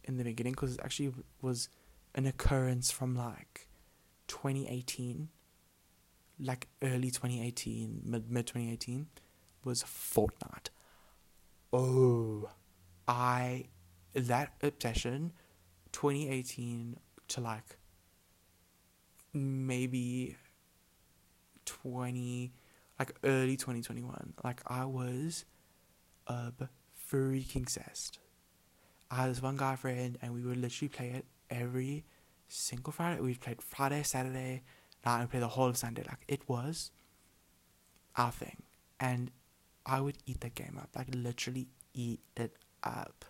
in 0.05 0.16
the 0.16 0.24
beginning 0.24 0.53
because 0.53 0.74
it 0.74 0.81
actually 0.83 1.12
was 1.42 1.68
an 2.14 2.27
occurrence 2.27 2.90
from 2.90 3.16
like 3.16 3.68
2018 4.29 5.29
like 6.40 6.68
early 6.83 7.11
2018 7.11 8.03
mid 8.05 8.31
mid 8.31 8.46
2018 8.46 9.07
was 9.64 9.83
Fortnite. 9.83 10.68
Oh, 11.72 12.50
I 13.09 13.66
that 14.14 14.53
obsession 14.62 15.33
2018 15.92 16.96
to 17.29 17.40
like 17.40 17.77
maybe 19.33 20.37
20 21.64 22.53
like 22.98 23.12
early 23.24 23.57
2021 23.57 24.35
like 24.44 24.62
I 24.66 24.85
was 24.85 25.44
uh 26.27 26.50
freaking 27.11 27.62
obsessed. 27.62 28.18
I 29.11 29.16
had 29.16 29.31
this 29.31 29.42
one 29.42 29.57
guy 29.57 29.77
friend 29.77 30.18
and 30.22 30.33
we 30.33 30.42
would 30.42 30.57
literally 30.57 30.88
play 30.88 31.11
it 31.11 31.27
every 31.50 32.05
single 32.48 32.92
Friday. 32.92 33.20
We 33.20 33.35
played 33.35 33.62
Friday, 33.62 34.03
Saturday, 34.03 34.62
and 35.05 35.31
play 35.31 35.40
the 35.40 35.48
whole 35.48 35.68
of 35.68 35.77
Sunday. 35.77 36.03
Like 36.07 36.24
it 36.29 36.48
was 36.48 36.90
our 38.16 38.33
thing, 38.33 38.62
and 39.00 39.31
I 39.85 40.00
would 40.00 40.18
eat 40.27 40.40
that 40.40 40.55
game 40.55 40.79
up. 40.81 40.90
Like 40.94 41.09
literally 41.14 41.68
eat 41.92 42.20
it 42.37 42.57
up. 42.83 43.24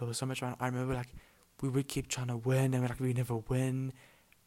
It 0.00 0.04
was 0.04 0.18
so 0.18 0.26
much 0.26 0.40
fun. 0.40 0.56
I 0.60 0.66
remember 0.66 0.94
like 0.94 1.14
we 1.60 1.68
would 1.68 1.88
keep 1.88 2.08
trying 2.08 2.28
to 2.28 2.36
win, 2.36 2.74
and 2.74 2.82
like 2.82 3.00
we 3.00 3.12
never 3.12 3.36
win. 3.36 3.92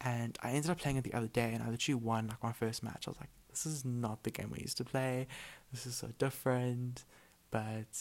And 0.00 0.38
I 0.42 0.52
ended 0.52 0.70
up 0.70 0.78
playing 0.78 0.96
it 0.96 1.04
the 1.04 1.14
other 1.14 1.26
day, 1.26 1.52
and 1.52 1.62
I 1.62 1.68
literally 1.68 2.00
won 2.00 2.28
like 2.28 2.42
my 2.42 2.52
first 2.52 2.82
match. 2.82 3.06
I 3.06 3.10
was 3.10 3.20
like, 3.20 3.30
this 3.50 3.66
is 3.66 3.84
not 3.84 4.22
the 4.22 4.30
game 4.30 4.50
we 4.50 4.60
used 4.60 4.78
to 4.78 4.84
play. 4.84 5.26
This 5.72 5.86
is 5.86 5.96
so 5.96 6.08
different. 6.18 7.04
But 7.50 7.98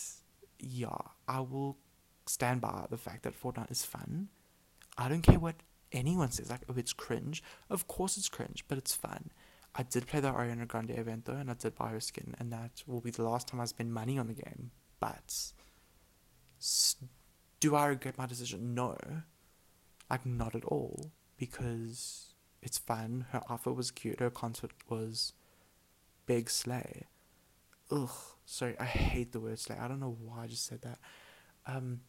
yeah, 0.59 0.97
I 1.27 1.41
will 1.41 1.77
stand 2.25 2.61
by 2.61 2.85
the 2.89 2.97
fact 2.97 3.23
that 3.23 3.39
Fortnite 3.39 3.71
is 3.71 3.83
fun. 3.83 4.29
I 4.97 5.09
don't 5.09 5.21
care 5.21 5.39
what 5.39 5.55
anyone 5.91 6.31
says. 6.31 6.49
Like, 6.49 6.61
oh, 6.69 6.75
it's 6.77 6.93
cringe. 6.93 7.43
Of 7.69 7.87
course 7.87 8.17
it's 8.17 8.29
cringe, 8.29 8.63
but 8.67 8.77
it's 8.77 8.95
fun. 8.95 9.31
I 9.75 9.83
did 9.83 10.07
play 10.07 10.19
the 10.19 10.31
Ariana 10.31 10.67
Grande 10.67 10.91
event 10.91 11.25
though, 11.25 11.33
and 11.33 11.49
I 11.49 11.53
did 11.53 11.75
buy 11.75 11.89
her 11.89 11.99
skin, 11.99 12.35
and 12.39 12.51
that 12.51 12.83
will 12.87 13.01
be 13.01 13.11
the 13.11 13.23
last 13.23 13.47
time 13.47 13.61
I 13.61 13.65
spend 13.65 13.93
money 13.93 14.17
on 14.17 14.27
the 14.27 14.33
game. 14.33 14.71
But 14.99 15.53
do 17.59 17.75
I 17.75 17.85
regret 17.87 18.17
my 18.17 18.25
decision? 18.25 18.73
No, 18.73 18.97
like 20.09 20.25
not 20.25 20.55
at 20.55 20.65
all, 20.65 21.11
because 21.39 22.35
it's 22.61 22.77
fun. 22.77 23.25
Her 23.31 23.41
outfit 23.49 23.75
was 23.75 23.89
cute. 23.89 24.19
Her 24.19 24.29
concert 24.29 24.71
was 24.89 25.33
big 26.25 26.49
slay. 26.49 27.07
Ugh, 27.91 28.09
sorry, 28.45 28.75
I 28.79 28.85
hate 28.85 29.31
the 29.31 29.39
word 29.39 29.57
slay. 29.57 29.77
I 29.79 29.87
don't 29.87 29.99
know 29.99 30.15
why 30.21 30.43
I 30.43 30.47
just 30.47 30.65
said 30.65 30.81
that. 30.83 30.99
Um, 31.65 32.01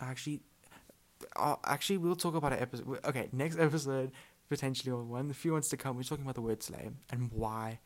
I 0.00 0.06
actually, 0.06 0.40
I'll, 1.36 1.60
actually, 1.64 1.98
we'll 1.98 2.16
talk 2.16 2.34
about 2.34 2.52
an 2.52 2.58
episode. 2.58 2.98
Okay, 3.04 3.28
next 3.32 3.58
episode 3.58 4.12
potentially 4.48 4.92
or 4.92 5.02
one, 5.02 5.28
the 5.28 5.34
few 5.34 5.52
ones 5.52 5.68
to 5.68 5.78
come, 5.78 5.96
we're 5.96 6.02
talking 6.02 6.24
about 6.24 6.34
the 6.34 6.42
word 6.42 6.62
slay 6.62 6.90
and 7.10 7.30
why 7.32 7.78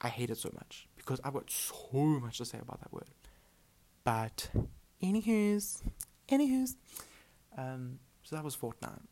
I 0.00 0.08
hate 0.08 0.30
it 0.30 0.38
so 0.38 0.50
much 0.54 0.86
because 0.96 1.20
I've 1.24 1.32
got 1.32 1.50
so 1.50 1.74
much 1.94 2.38
to 2.38 2.44
say 2.44 2.58
about 2.58 2.80
that 2.80 2.92
word. 2.92 3.10
But, 4.04 4.50
anywho's, 5.02 5.82
anywho's, 6.28 6.76
um, 7.58 7.98
so 8.26 8.34
that 8.34 8.44
was 8.44 8.56
Fortnite, 8.56 9.06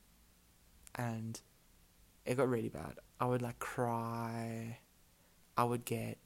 and 0.96 1.40
it 2.26 2.36
got 2.36 2.48
really 2.48 2.68
bad. 2.68 2.98
I 3.20 3.26
would 3.26 3.42
like 3.42 3.60
cry. 3.60 4.78
I 5.56 5.62
would 5.62 5.84
get 5.84 6.18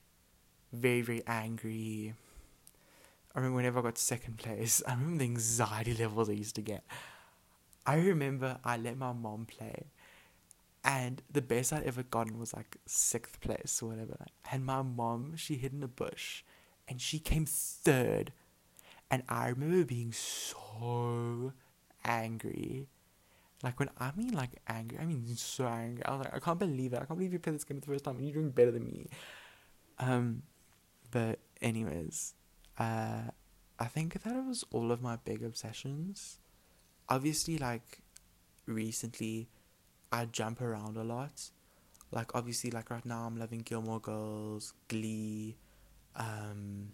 very 0.72 1.02
very 1.02 1.22
angry. 1.26 2.14
I 3.34 3.40
remember 3.40 3.56
whenever 3.56 3.80
I 3.80 3.82
got 3.82 3.98
second 3.98 4.38
place, 4.38 4.82
I 4.88 4.92
remember 4.92 5.18
the 5.18 5.24
anxiety 5.24 5.92
levels 5.92 6.30
I 6.30 6.32
used 6.32 6.54
to 6.54 6.62
get. 6.62 6.82
I 7.84 7.96
remember 7.96 8.58
I 8.64 8.78
let 8.78 8.96
my 8.96 9.12
mom 9.12 9.44
play 9.44 9.84
and 10.82 11.20
the 11.30 11.42
best 11.42 11.70
I'd 11.70 11.82
ever 11.82 12.02
gotten 12.02 12.38
was 12.38 12.54
like 12.54 12.78
sixth 12.86 13.42
place 13.42 13.80
or 13.82 13.90
whatever. 13.90 14.24
And 14.50 14.64
my 14.64 14.80
mom, 14.80 15.36
she 15.36 15.56
hid 15.56 15.74
in 15.74 15.82
a 15.82 15.88
bush 15.88 16.42
and 16.88 16.98
she 16.98 17.18
came 17.18 17.44
third. 17.46 18.32
And 19.10 19.22
I 19.28 19.48
remember 19.48 19.84
being 19.84 20.12
so 20.12 21.52
angry. 22.08 22.88
Like 23.62 23.78
when 23.78 23.90
I 23.98 24.10
mean 24.16 24.32
like 24.32 24.60
angry, 24.66 24.98
I 24.98 25.04
mean 25.04 25.24
so 25.36 25.66
angry. 25.66 26.04
I 26.04 26.16
was 26.16 26.24
like, 26.24 26.34
I 26.34 26.38
can't 26.38 26.58
believe 26.58 26.92
it. 26.92 26.96
I 26.96 27.04
can't 27.04 27.18
believe 27.18 27.32
you 27.32 27.38
played 27.38 27.56
this 27.56 27.64
game 27.64 27.80
the 27.80 27.86
first 27.86 28.04
time 28.04 28.16
and 28.16 28.24
you're 28.24 28.34
doing 28.34 28.50
better 28.50 28.70
than 28.70 28.84
me. 28.84 29.06
Um 29.98 30.42
but 31.10 31.38
anyways, 31.60 32.34
uh 32.78 33.30
I 33.78 33.84
think 33.86 34.20
that 34.22 34.44
was 34.44 34.64
all 34.72 34.90
of 34.90 35.02
my 35.02 35.16
big 35.16 35.42
obsessions. 35.44 36.38
Obviously 37.08 37.58
like 37.58 38.00
recently 38.66 39.48
I 40.10 40.24
jump 40.26 40.60
around 40.60 40.96
a 40.96 41.04
lot. 41.04 41.50
Like 42.10 42.34
obviously, 42.34 42.70
like 42.70 42.90
right 42.90 43.04
now, 43.04 43.26
I'm 43.26 43.36
loving 43.36 43.60
Gilmore 43.60 44.00
Girls, 44.00 44.72
Glee, 44.88 45.58
um, 46.16 46.88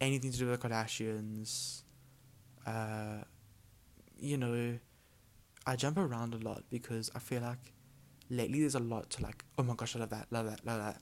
anything 0.00 0.32
to 0.32 0.38
do 0.38 0.48
with 0.48 0.60
the 0.60 0.68
Kardashians. 0.68 1.82
Uh, 2.66 3.22
you 4.18 4.36
know, 4.36 4.78
I 5.66 5.76
jump 5.76 5.98
around 5.98 6.34
a 6.34 6.38
lot 6.38 6.64
because 6.70 7.10
I 7.14 7.18
feel 7.18 7.42
like 7.42 7.72
lately 8.30 8.60
there's 8.60 8.74
a 8.74 8.80
lot 8.80 9.10
to 9.10 9.22
like. 9.22 9.44
Oh 9.58 9.62
my 9.62 9.74
gosh, 9.74 9.96
I 9.96 10.00
love 10.00 10.10
that, 10.10 10.26
love 10.30 10.46
that, 10.46 10.64
love 10.64 10.78
that, 10.78 11.00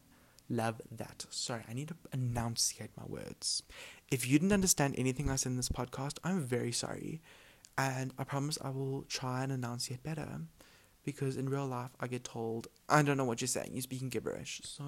love 0.48 0.80
that. 0.92 1.26
Sorry, 1.30 1.62
I 1.68 1.72
need 1.72 1.88
to 1.88 1.96
enunciate 2.12 2.90
my 2.96 3.04
words. 3.06 3.62
If 4.10 4.26
you 4.26 4.38
didn't 4.38 4.52
understand 4.52 4.94
anything 4.96 5.30
I 5.30 5.36
said 5.36 5.50
in 5.50 5.56
this 5.56 5.68
podcast, 5.68 6.18
I'm 6.24 6.40
very 6.40 6.72
sorry, 6.72 7.20
and 7.76 8.12
I 8.18 8.24
promise 8.24 8.58
I 8.62 8.70
will 8.70 9.02
try 9.08 9.42
and 9.42 9.52
enunciate 9.52 10.02
better 10.02 10.40
because 11.04 11.36
in 11.36 11.48
real 11.48 11.66
life 11.66 11.90
I 12.00 12.08
get 12.08 12.24
told, 12.24 12.66
I 12.88 13.02
don't 13.02 13.16
know 13.16 13.24
what 13.24 13.40
you're 13.40 13.48
saying, 13.48 13.70
you're 13.72 13.82
speaking 13.82 14.08
gibberish. 14.08 14.60
So, 14.64 14.84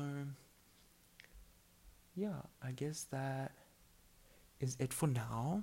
yeah, 2.14 2.42
I 2.62 2.72
guess 2.72 3.06
that 3.12 3.52
is 4.60 4.76
it 4.80 4.92
for 4.92 5.06
now 5.06 5.62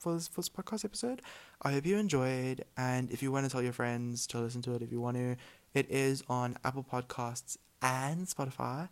for 0.00 0.14
this, 0.14 0.26
for 0.26 0.40
this 0.40 0.48
podcast 0.48 0.84
episode. 0.84 1.22
I 1.62 1.72
hope 1.72 1.86
you 1.86 1.96
enjoyed, 1.98 2.64
and 2.76 3.10
if 3.10 3.22
you 3.22 3.30
want 3.30 3.44
to 3.46 3.52
tell 3.52 3.62
your 3.62 3.72
friends 3.72 4.26
to 4.28 4.40
listen 4.40 4.62
to 4.62 4.74
it, 4.74 4.82
if 4.82 4.90
you 4.90 5.00
want 5.00 5.18
to, 5.18 5.36
it 5.74 5.88
is 5.90 6.24
on 6.28 6.56
Apple 6.64 6.84
Podcasts 6.90 7.58
and 7.82 8.26
Spotify. 8.26 8.88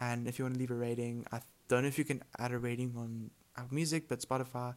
And 0.00 0.26
if 0.26 0.38
you 0.38 0.44
want 0.44 0.54
to 0.54 0.60
leave 0.60 0.70
a 0.70 0.74
rating, 0.74 1.26
I 1.32 1.40
don't 1.68 1.82
know 1.82 1.88
if 1.88 1.98
you 1.98 2.04
can 2.04 2.22
add 2.38 2.52
a 2.52 2.58
rating 2.58 2.94
on 2.96 3.30
Apple 3.56 3.74
Music, 3.74 4.08
but 4.08 4.20
Spotify, 4.20 4.74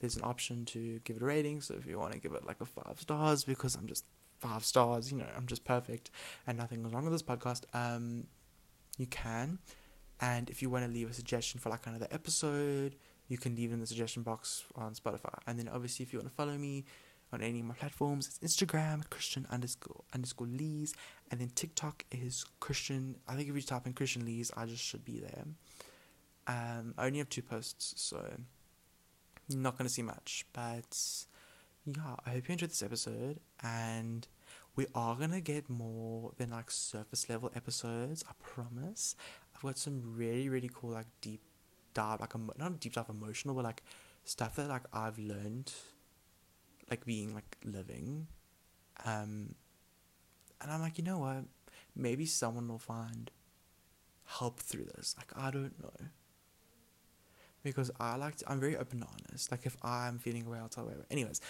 there's 0.00 0.16
an 0.16 0.22
option 0.22 0.64
to 0.66 1.00
give 1.04 1.16
it 1.16 1.22
a 1.22 1.26
rating. 1.26 1.60
So 1.62 1.74
if 1.74 1.86
you 1.86 1.98
want 1.98 2.12
to 2.12 2.18
give 2.18 2.32
it 2.32 2.46
like 2.46 2.60
a 2.60 2.66
five 2.66 3.00
stars, 3.00 3.44
because 3.44 3.74
I'm 3.74 3.86
just 3.86 4.04
five 4.38 4.64
stars. 4.64 5.10
You 5.10 5.18
know, 5.18 5.26
I'm 5.36 5.46
just 5.46 5.64
perfect, 5.64 6.10
and 6.46 6.58
nothing 6.58 6.82
was 6.82 6.92
wrong 6.92 7.04
with 7.04 7.12
this 7.12 7.22
podcast. 7.22 7.62
Um, 7.72 8.26
you 8.98 9.06
can. 9.06 9.58
And 10.20 10.48
if 10.48 10.62
you 10.62 10.70
want 10.70 10.86
to 10.86 10.90
leave 10.90 11.10
a 11.10 11.14
suggestion 11.14 11.60
for 11.60 11.68
like 11.68 11.86
another 11.86 12.08
episode, 12.10 12.96
you 13.28 13.38
can 13.38 13.54
leave 13.56 13.70
it 13.70 13.74
in 13.74 13.80
the 13.80 13.86
suggestion 13.86 14.22
box 14.22 14.64
on 14.74 14.94
Spotify. 14.94 15.38
And 15.46 15.58
then 15.58 15.68
obviously, 15.68 16.04
if 16.04 16.12
you 16.12 16.18
want 16.18 16.28
to 16.28 16.34
follow 16.34 16.56
me 16.56 16.84
on 17.32 17.42
any 17.42 17.60
of 17.60 17.66
my 17.66 17.74
platforms, 17.74 18.38
it's 18.40 18.56
Instagram 18.56 19.08
Christian 19.10 19.46
underscore 19.50 20.04
underscore 20.14 20.46
Lees, 20.46 20.94
and 21.30 21.40
then 21.40 21.50
TikTok 21.54 22.04
is 22.12 22.44
Christian. 22.60 23.16
I 23.28 23.34
think 23.34 23.48
if 23.48 23.54
you 23.54 23.62
type 23.62 23.86
in 23.86 23.92
Christian 23.94 24.24
Lees, 24.24 24.50
I 24.56 24.66
just 24.66 24.84
should 24.84 25.04
be 25.04 25.20
there. 25.20 25.44
Um, 26.46 26.94
I 26.96 27.06
only 27.06 27.18
have 27.18 27.28
two 27.28 27.42
posts, 27.42 27.94
so 28.00 28.24
not 29.48 29.76
gonna 29.76 29.88
see 29.88 30.02
much. 30.02 30.46
But 30.52 30.96
yeah, 31.84 32.16
I 32.24 32.30
hope 32.30 32.48
you 32.48 32.52
enjoyed 32.52 32.70
this 32.70 32.82
episode, 32.82 33.40
and 33.62 34.26
we 34.76 34.86
are 34.94 35.16
gonna 35.16 35.40
get 35.40 35.68
more 35.68 36.32
than 36.36 36.50
like 36.50 36.70
surface 36.70 37.28
level 37.28 37.50
episodes. 37.56 38.24
I 38.28 38.32
promise. 38.40 39.16
I've 39.54 39.62
got 39.62 39.78
some 39.78 40.14
really 40.16 40.48
really 40.48 40.70
cool 40.72 40.90
like 40.90 41.06
deep 41.20 41.40
dive, 41.96 42.20
like 42.20 42.34
a 42.34 42.38
not 42.58 42.78
deep 42.80 42.92
dive 42.92 43.08
emotional, 43.08 43.54
but 43.54 43.64
like 43.64 43.82
stuff 44.24 44.56
that 44.56 44.68
like 44.68 44.82
I've 44.92 45.18
learned, 45.18 45.72
like 46.90 47.04
being 47.06 47.34
like 47.34 47.56
living, 47.64 48.26
um, 49.04 49.54
and 50.60 50.70
I'm 50.70 50.80
like, 50.80 50.98
you 50.98 51.04
know 51.04 51.18
what? 51.18 51.44
Maybe 51.94 52.26
someone 52.26 52.68
will 52.68 52.78
find 52.78 53.30
help 54.26 54.60
through 54.60 54.86
this. 54.96 55.14
Like 55.16 55.32
I 55.36 55.50
don't 55.50 55.80
know. 55.82 56.08
Because 57.62 57.90
I 57.98 58.16
like 58.16 58.36
to, 58.36 58.50
I'm 58.50 58.60
very 58.60 58.76
open 58.76 59.00
and 59.02 59.08
honest. 59.10 59.50
Like 59.50 59.66
if 59.66 59.76
I'm 59.82 60.18
feeling 60.18 60.46
away, 60.46 60.58
I'll 60.58 60.68
tell 60.68 60.84
you. 60.84 61.04
Anyways, 61.10 61.40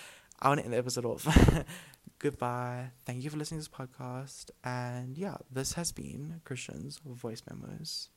I 0.41 0.49
want 0.49 0.61
to 0.61 0.65
end 0.65 0.73
the 0.73 0.79
episode 0.79 1.05
off. 1.05 1.27
Goodbye. 2.19 2.91
Thank 3.05 3.23
you 3.23 3.31
for 3.31 3.37
listening 3.37 3.61
to 3.61 3.69
this 3.69 3.77
podcast. 3.77 4.51
And 4.65 5.19
yeah, 5.19 5.37
this 5.51 5.75
has 5.75 5.93
been 5.93 6.41
Christian's 6.45 7.01
Voice 7.05 7.43
Memos. 7.51 8.09